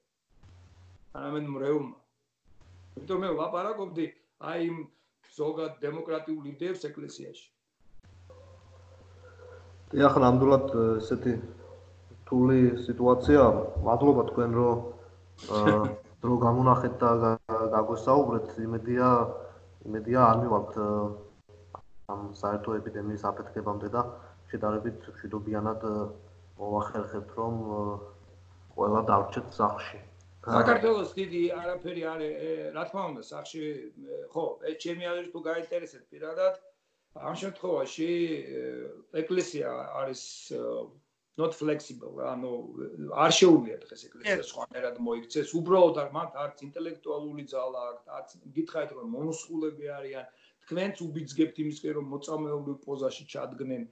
არამედ 1.21 1.47
მრევმა. 1.57 1.97
იმიტომ 3.01 3.25
მე 3.25 3.31
ვაპარაკობდი 3.41 4.07
აი 4.51 4.69
იმ 4.69 4.77
ზოგად 5.39 5.81
დემოკრატიულ 5.81 6.45
იდეებს 6.53 6.85
ეკლესიაში. 6.91 7.47
დიახ, 9.91 10.15
ნამდვილად 10.23 10.67
ესეთი 11.01 11.35
რთული 12.21 12.61
სიტუაცია. 12.87 13.43
მადლობა 13.89 14.23
თქვენ 14.31 14.51
რომ 14.61 14.77
დრო 16.23 16.35
გამონახეთ 16.45 16.95
და 17.01 17.11
გაგვესაუბრეთ. 17.75 18.49
იმედია 18.69 19.09
იმედია 19.89 20.21
არ 20.31 20.37
მივალთ 20.43 20.79
ამ 22.15 22.23
საერთო 22.41 22.77
ეპიდემიის 22.81 23.25
აფეთქებამდე 23.31 23.89
და 23.97 24.03
შედარებით 24.53 25.09
მშვიდობიანად 25.15 25.87
მოვახერხებთ 26.61 27.37
რომ 27.41 27.61
ყველა 28.77 29.01
დავრჩეთ 29.11 29.47
სახლში. 29.61 30.01
საქართველოს 30.41 31.11
დიდი 31.21 31.43
არაფერი 31.53 32.03
არის, 32.13 32.35
რა 32.77 32.83
თქმა 32.89 33.03
უნდა, 33.13 33.23
სახლში 33.31 33.65
ხო, 34.33 34.45
ეს 34.71 34.77
ჩემი 34.85 35.05
აზრით 35.11 35.33
თუ 35.35 35.41
გაინტერესებს 35.49 36.07
პირადად, 36.13 36.55
ამ 37.29 37.35
შემთხვევაში 37.43 38.11
ეკლესია 39.23 39.69
არის 40.01 40.23
not 41.41 41.57
flexible, 41.61 42.15
ანუ 42.33 42.51
არ 43.25 43.33
შეუძლია 43.39 43.77
დღეს 43.85 44.03
ეკლესია 44.09 44.45
სხვანაირად 44.51 44.97
მოიქცეს, 45.07 45.55
უბრალოდ 45.61 46.01
არ 46.03 46.09
მათ 46.17 46.39
არც 46.45 46.63
ინტელექტუალური 46.69 47.45
ძალა 47.53 47.81
აქვს, 47.91 48.07
არც 48.19 48.29
გითხარით 48.57 48.93
რომ 48.99 49.15
მონოსხულები 49.17 49.91
არიან, 49.99 50.27
თქვენც 50.65 50.97
უბიძგებთ 51.07 51.57
იმისკენ 51.65 51.93
რომ 51.99 52.07
მოწამეობრივ 52.15 52.77
პოზაში 52.87 53.25
ჩადგნენ. 53.35 53.83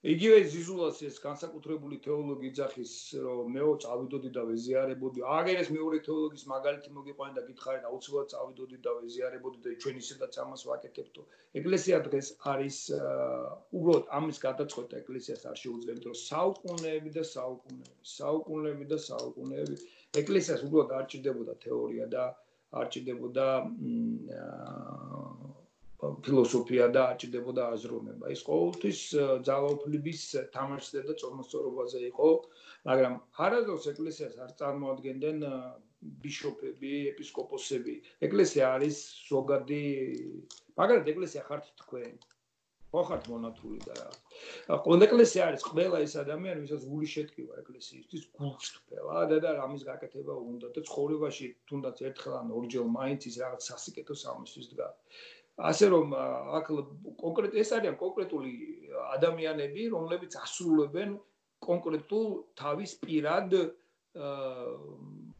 იგივე 0.00 0.36
ზიზულას 0.48 0.98
ეს 1.04 1.16
განსაკუთრებული 1.20 1.96
თეოლოგი 2.04 2.46
იძახის 2.48 2.92
რომ 3.20 3.50
მეო 3.52 3.72
წავიდოდი 3.84 4.30
და 4.32 4.44
ვეზიარებოდი. 4.48 5.20
აგერ 5.36 5.60
ეს 5.62 5.68
მეორე 5.76 5.98
თეოლოგის 6.06 6.44
მაგალითი 6.52 6.92
მოგიყვანა 6.96 7.36
და 7.36 7.42
გითხარით 7.48 7.84
აუცილებლად 7.84 8.32
წავიდოდი 8.32 8.78
და 8.86 8.94
ვეზიარებოდი 8.96 9.58
და 9.66 9.74
ჩვენ 9.84 10.00
ისედაც 10.00 10.32
ამას 10.44 10.64
ვაკეთებთო. 10.70 11.22
ეკლესია 11.60 12.00
დღეს 12.08 12.28
არის 12.52 12.78
უბრალოდ 13.76 14.04
ამის 14.20 14.38
გადაწყვეტა 14.46 14.94
ეკლესიას 15.04 15.42
არ 15.52 15.56
იმიტომ 15.68 16.08
რომ 16.08 16.18
საუკუნეები 16.24 17.10
და 17.20 17.22
საუკუნეები 17.36 17.96
საუკუნეები 18.16 18.84
და 18.92 18.98
საუკუნეები. 19.10 19.76
ეკლესიას 20.24 20.60
უბრალოდ 20.64 20.90
არ 20.96 21.04
ჭირდებოდა 21.12 21.54
თეორია 21.60 22.06
და 22.16 22.24
არ 22.72 22.86
ჭირდებოდა 22.88 23.46
ფილოსოფია 26.00 26.86
და 26.96 27.02
აჭდებოდა 27.12 27.64
აზროვნება. 27.76 28.32
ის 28.34 28.40
ყოველთვის 28.48 29.00
ძალაუფლების 29.48 30.20
თამაშზე 30.56 31.00
და 31.08 31.14
წორმოსწორობაზე 31.22 32.00
იყო, 32.08 32.28
მაგრამ 32.88 33.14
არადოს 33.46 33.84
ეკლესიას 33.92 34.34
არ 34.44 34.50
წარმოადგენდნენ 34.60 35.38
ბიშოპები, 36.24 36.92
ეპისკოპოსები. 37.12 37.94
ეკლესია 38.28 38.64
არის 38.80 38.96
ზოგადი, 39.28 39.84
მაგრამ 40.80 41.12
ეკლესია 41.12 41.42
ხართ 41.48 41.64
თქვენ. 41.84 42.14
ხო 42.90 43.02
ხართ 43.06 43.24
მონათული 43.30 43.78
და 43.86 43.94
რა. 43.94 44.10
ყველა 44.84 45.06
ეკლესია 45.06 45.42
არის 45.48 45.62
ყველა 45.70 45.98
ის 46.06 46.14
ადამიანი, 46.22 46.62
ვისაც 46.64 46.82
გული 46.90 47.08
შეტკივა 47.14 47.58
ეკლესიისთვის, 47.62 48.22
გულწრფელა 48.38 49.18
და 49.30 49.36
და 49.44 49.50
რამის 49.60 49.82
გაკეთება 49.90 50.34
უნდა 50.52 50.72
და 50.74 50.80
ცხოვრებაში 50.88 51.46
თუნდაც 51.70 52.02
ერთხელ 52.08 52.34
ან 52.40 52.48
ორჯერ 52.58 52.90
მაინც 52.98 53.20
ის 53.30 53.36
რაღაც 53.44 53.62
სასიკეთო 53.70 54.14
სამისთვის 54.24 54.66
დგა. 54.72 54.88
ასე 55.68 55.86
რომ 55.92 56.14
აქ 56.58 56.66
კონკრეტ 57.20 57.52
ეს 57.62 57.70
არიან 57.76 57.96
კონკრეტული 58.00 58.52
ადამიანები, 59.16 59.82
რომლებიც 59.94 60.36
ასრულებენ 60.40 61.18
კონკრეტულ 61.60 62.28
თავის 62.56 62.92
პირად 63.04 63.52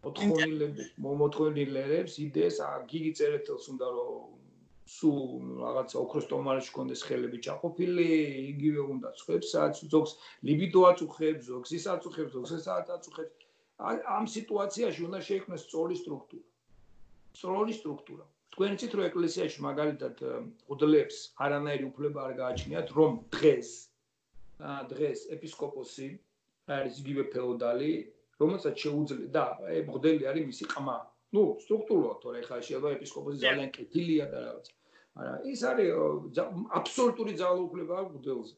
მოთხოვნილებს, 0.05 0.91
მოთხოვნილებს 1.01 2.13
იდეას, 2.27 2.59
გიგი 2.91 3.13
წერეთელს 3.19 3.67
უნდა 3.73 3.89
რომ 3.97 4.41
სულ 4.91 5.21
რაღაც 5.63 5.95
ოქროს 6.03 6.27
ტომარში 6.31 6.73
კონდეს 6.75 7.03
ხელები 7.07 7.39
ჩაყოფილი, 7.47 8.07
იგივე 8.53 8.83
უნდა 8.95 9.13
ცხებსაც, 9.21 9.83
ზოგს 9.93 10.13
ლიბიდო 10.49 10.81
აწუხებს, 10.91 11.47
ზოგს 11.51 11.71
ის 11.79 11.85
აწუხებს, 11.95 12.33
ზოგს 12.35 12.53
ეს 12.59 12.67
აწუხებს. 12.75 13.47
ამ 14.17 14.25
სიტუაციაში 14.37 15.01
უნდა 15.09 15.19
შეიქმნას 15.29 15.63
სწორი 15.67 15.95
სტრუქტურა. 16.03 16.47
სწორი 17.39 17.73
სტრუქტურა. 17.81 18.25
თქვენ 18.55 18.75
იცით 18.77 18.95
რომ 18.99 19.05
ეკლესიაში 19.11 19.63
მაგალითად 19.67 20.23
უდლებს 20.75 21.19
არანაირი 21.47 21.85
უფლება 21.91 22.25
არ 22.29 22.33
გააჩნიათ 22.41 22.89
რომ 22.99 23.13
დღეს 23.37 23.71
დღეს 24.93 25.21
ეპისკოპოსი 25.37 26.09
არის 26.79 26.99
იგივე 27.03 27.25
ფეოდალი 27.35 27.93
რომელსაც 28.41 28.85
შეუძლია 28.85 29.31
და 29.37 29.45
მოდელი 29.91 30.29
არის 30.33 30.45
მისი 30.51 30.65
ყმა. 30.73 30.97
ну 31.37 31.43
სტრუქტურულად 31.63 32.19
თორე 32.25 32.41
ხა 32.49 32.57
შეიძლება 32.67 32.91
ეპისკოპოსი 32.97 33.39
ძალიან 33.47 33.71
კეთილია 33.77 34.27
და 34.33 34.39
რაღაც. 34.47 34.67
არა 35.21 35.35
ის 35.53 35.61
არის 35.71 35.89
აბსოლუტური 36.81 37.35
ძალაუფლება 37.43 37.95
აქვს 38.03 38.15
მოდელზე 38.17 38.55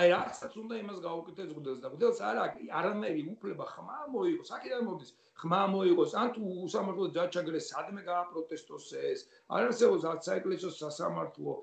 აი 0.00 0.08
რასაც 0.12 0.54
უნდა 0.62 0.78
იმას 0.82 0.98
გაუკეთოს 1.06 1.50
გუდელს 1.56 1.80
და 1.84 1.88
გუდელს 1.94 2.20
არ 2.28 2.40
აქვს 2.44 2.70
არანაირი 2.80 3.22
უფლება 3.34 3.64
ხმა 3.74 3.98
მოიყოს 4.14 4.50
აქედან 4.56 4.82
მოდის 4.88 5.10
ხმა 5.42 5.60
მოიყოს 5.74 6.16
ან 6.22 6.32
თუ 6.34 6.42
უსამართლო 6.66 7.06
ჯაჭაგრეს 7.16 7.70
სადმე 7.74 8.02
გააპროტესტოს 8.08 8.88
ეს 9.10 9.20
არ 9.54 9.68
არსებობს 9.68 10.08
არც 10.12 10.28
საეკლესიო 10.30 10.70
სასამართლო 10.80 11.54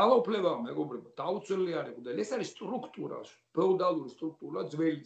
ძალაუფლება 0.00 0.52
მეგობრებო 0.66 1.14
დაუცველი 1.20 1.78
არის 1.82 1.94
გუდელ 1.98 2.18
ეს 2.24 2.30
არის 2.36 2.50
სტრუქტურა 2.56 3.20
ფეოდალური 3.58 4.10
სტრუქტურა 4.16 4.66
ძველი 4.74 5.00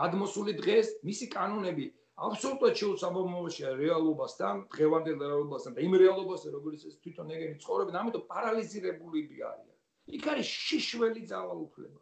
გადმოსული 0.00 0.52
დღეს 0.62 0.88
მისი 1.10 1.26
კანონები 1.36 1.86
აბსოლუტურად 2.16 2.78
შეუსაბამოა 2.80 3.70
რეალობასთან, 3.78 4.60
დღევანდელ 4.74 5.18
რეალობასთან 5.22 5.74
და 5.76 5.82
იმ 5.84 5.96
რეალობასთან, 6.02 6.54
როგორც 6.58 6.86
ეს 6.88 6.94
თვითონ 7.04 7.32
ეგენი 7.36 7.56
ცხოვრობენ, 7.64 7.98
ამიტომ 8.00 8.24
პარალიზირებულები 8.30 9.42
არიან. 9.48 9.75
იქ 10.14 10.24
არის 10.32 10.48
შიშველი 10.66 11.22
ძალაუფლება. 11.32 12.00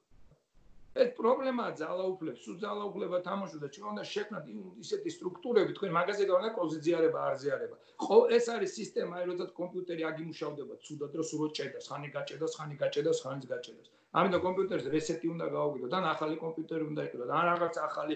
ეს 0.94 1.08
პრობლემაა 1.18 1.70
ძალაუფლებს, 1.78 2.42
სულ 2.46 2.56
ძალაუფლება 2.64 3.18
თამაშობს 3.26 3.62
და 3.64 3.68
ჩვენ 3.74 3.86
უნდა 3.92 4.04
შექმნათ 4.14 4.44
ისეთი 4.84 5.10
სტრუქტურები, 5.14 5.72
თქვენ 5.78 5.90
მაგაზე 5.98 6.24
გავნა 6.30 6.50
პოზიციარება, 6.58 7.18
არზიარება. 7.30 7.76
ხო, 8.04 8.18
ეს 8.36 8.44
არის 8.54 8.70
სისტემა, 8.78 9.14
როდესაც 9.30 9.50
კომპიუტერი 9.58 10.02
აგიმუშავდება, 10.10 10.74
ცუდად 10.86 11.12
რო 11.18 11.24
სულ 11.30 11.50
ჭედა, 11.58 11.78
ხანი 11.86 12.08
გაჭედა, 12.14 12.46
ხანი 12.54 12.76
გაჭედა, 12.82 13.10
ხანიც 13.22 13.44
გაჭედა. 13.52 13.82
ამიტომ 14.14 14.40
კომპიუტერზე 14.46 14.88
რესეტი 14.96 15.26
უნდა 15.34 15.46
გაუგიდო, 15.56 15.86
და 15.94 15.98
ახალი 16.14 16.36
კომპიუტერი 16.44 16.84
უნდა 16.90 17.02
იყიდო, 17.08 17.24
და 17.32 17.36
რაღაც 17.50 17.74
ახალი 17.88 18.14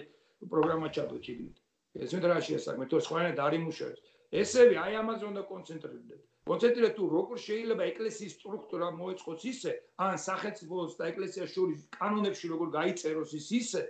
პროგრამა 0.53 0.87
ჩადო 0.95 1.17
ჩიგდით. 1.25 1.55
ეს 1.99 2.11
მე 2.15 2.19
რა 2.31 2.39
შეიძლება, 2.47 2.79
მე 2.79 2.85
თუ 2.87 2.95
სხვანაირად 3.03 3.39
არ 3.43 3.53
იმუშავებს. 3.59 4.08
ესევე 4.29 4.75
აი 4.77 4.93
ამაზე 5.01 5.25
უნდა 5.25 5.41
კონცენტრირდეთ. 5.49 6.21
კონცენტრირდეთ 6.49 6.93
თუ 6.97 7.05
როგორ 7.13 7.37
შეიძლება 7.45 7.83
ეკლესიის 7.91 8.35
სტრუქტურა 8.37 8.87
მოეწყოს 8.99 9.41
ისე, 9.53 9.71
ან 10.05 10.13
სახელმწიფოს 10.25 10.93
და 10.99 11.03
ეკლესიას 11.11 11.49
შორის 11.55 11.79
კანონებში 11.97 12.45
როგორ 12.53 12.67
გაიწეროს 12.77 13.33
ის 13.39 13.47
ისე, 13.61 13.81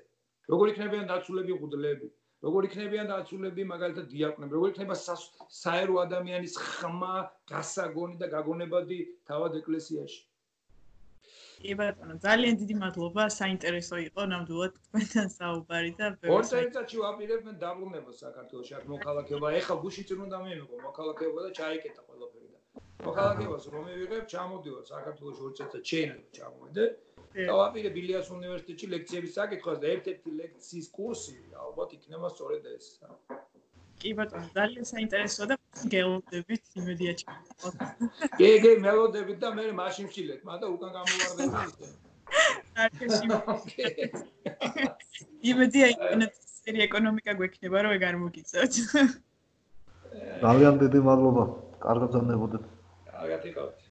როგორ 0.54 0.71
იქნებიან 0.73 1.06
დაცულები 1.12 1.54
ღუდლები, 1.60 2.08
როგორ 2.47 2.62
იქნებიან 2.69 3.08
დაცულები 3.12 3.63
მაგალითად 3.73 4.06
დიაკვნები, 4.15 4.56
როგორ 4.56 4.69
იქნება 4.73 4.95
საერო 5.60 5.95
ადამიანის 6.06 6.56
ხმა, 6.56 7.15
გასაგონი 7.52 8.15
და 8.23 8.28
გაგონებადი 8.36 8.99
თავად 9.28 9.60
ეკლესიაში. 9.60 10.21
კი 11.60 11.76
ბატონო, 11.80 12.15
ძალიან 12.24 12.56
დიდი 12.62 12.76
მადლობა, 12.82 13.24
საინტერესო 13.36 13.98
იყო 14.08 14.22
ნამდვილად 14.32 14.78
თქვენთან 14.80 15.28
საუბარი 15.36 15.91
და 16.00 16.08
ორ 16.36 16.43
წელიწადში 16.52 16.98
ვაპირებ 17.04 17.41
მე 17.48 17.54
დაბრუნება 17.63 18.12
საქართველოს 18.24 18.72
აქ 18.80 18.86
მოქალაქეობა. 18.93 19.48
ეხლა 19.60 19.76
გუში 19.84 20.04
წინ 20.08 20.19
უნდა 20.28 20.38
მიიღო 20.45 20.80
მოქალაქეობა 20.88 21.39
და 21.45 21.52
ჩაიკეტა 21.60 22.02
ყველაფერი 22.08 22.48
და 22.54 22.60
მოქალაქეობას 23.10 23.63
რომ 23.76 23.84
მივიღებ, 23.89 24.24
ჩამოდივარ 24.34 24.84
საქართველოს 24.93 25.39
ორ 25.43 25.52
წელიწად 25.60 25.84
შეიძლება 25.91 26.30
ჩამოვიდე. 26.39 26.86
და 27.30 27.54
ვაპირებ 27.62 27.95
ილიას 28.02 28.28
უნივერსიტეტში 28.39 28.88
ლექციების 28.95 29.36
საკითხს 29.38 29.80
და 29.84 29.88
ერთ-ერთი 29.95 30.30
ლექციის 30.39 30.88
კურსი 30.98 31.36
ალბათ 31.65 31.89
იქნება 32.00 32.28
სწორედ 32.34 32.63
ეს. 32.74 32.86
კი 34.02 34.10
ბატონო, 34.17 34.48
ძალიან 34.56 34.86
საინტერესოა 34.93 35.45
და 35.52 35.59
გელოდებით 35.94 36.64
იმედია 36.80 37.12
ჩქო. 37.20 37.70
კი, 38.38 38.50
კი, 38.64 38.72
მელოდებით 38.86 39.38
და 39.44 39.50
მე 39.56 39.64
მაშინ 39.80 40.06
ვშილეთ, 40.12 40.42
მაგრამ 40.50 40.70
უკან 40.76 40.92
გამოვარდები. 40.98 41.86
იმედია 45.52 45.86
ინტენსიური 45.94 46.80
ეკონომიკა 46.88 47.32
გვექნება, 47.40 47.78
რომ 47.86 47.92
ეგ 47.98 48.04
არ 48.10 48.16
მოგიწევთ. 48.24 48.74
ძალიან 50.44 50.74
დიდი 50.84 51.00
მადლობა. 51.10 51.44
კარგად 51.86 52.10
ზანდებოდეთ. 52.18 52.64
კარგად 53.14 53.42
იყავით. 53.50 53.79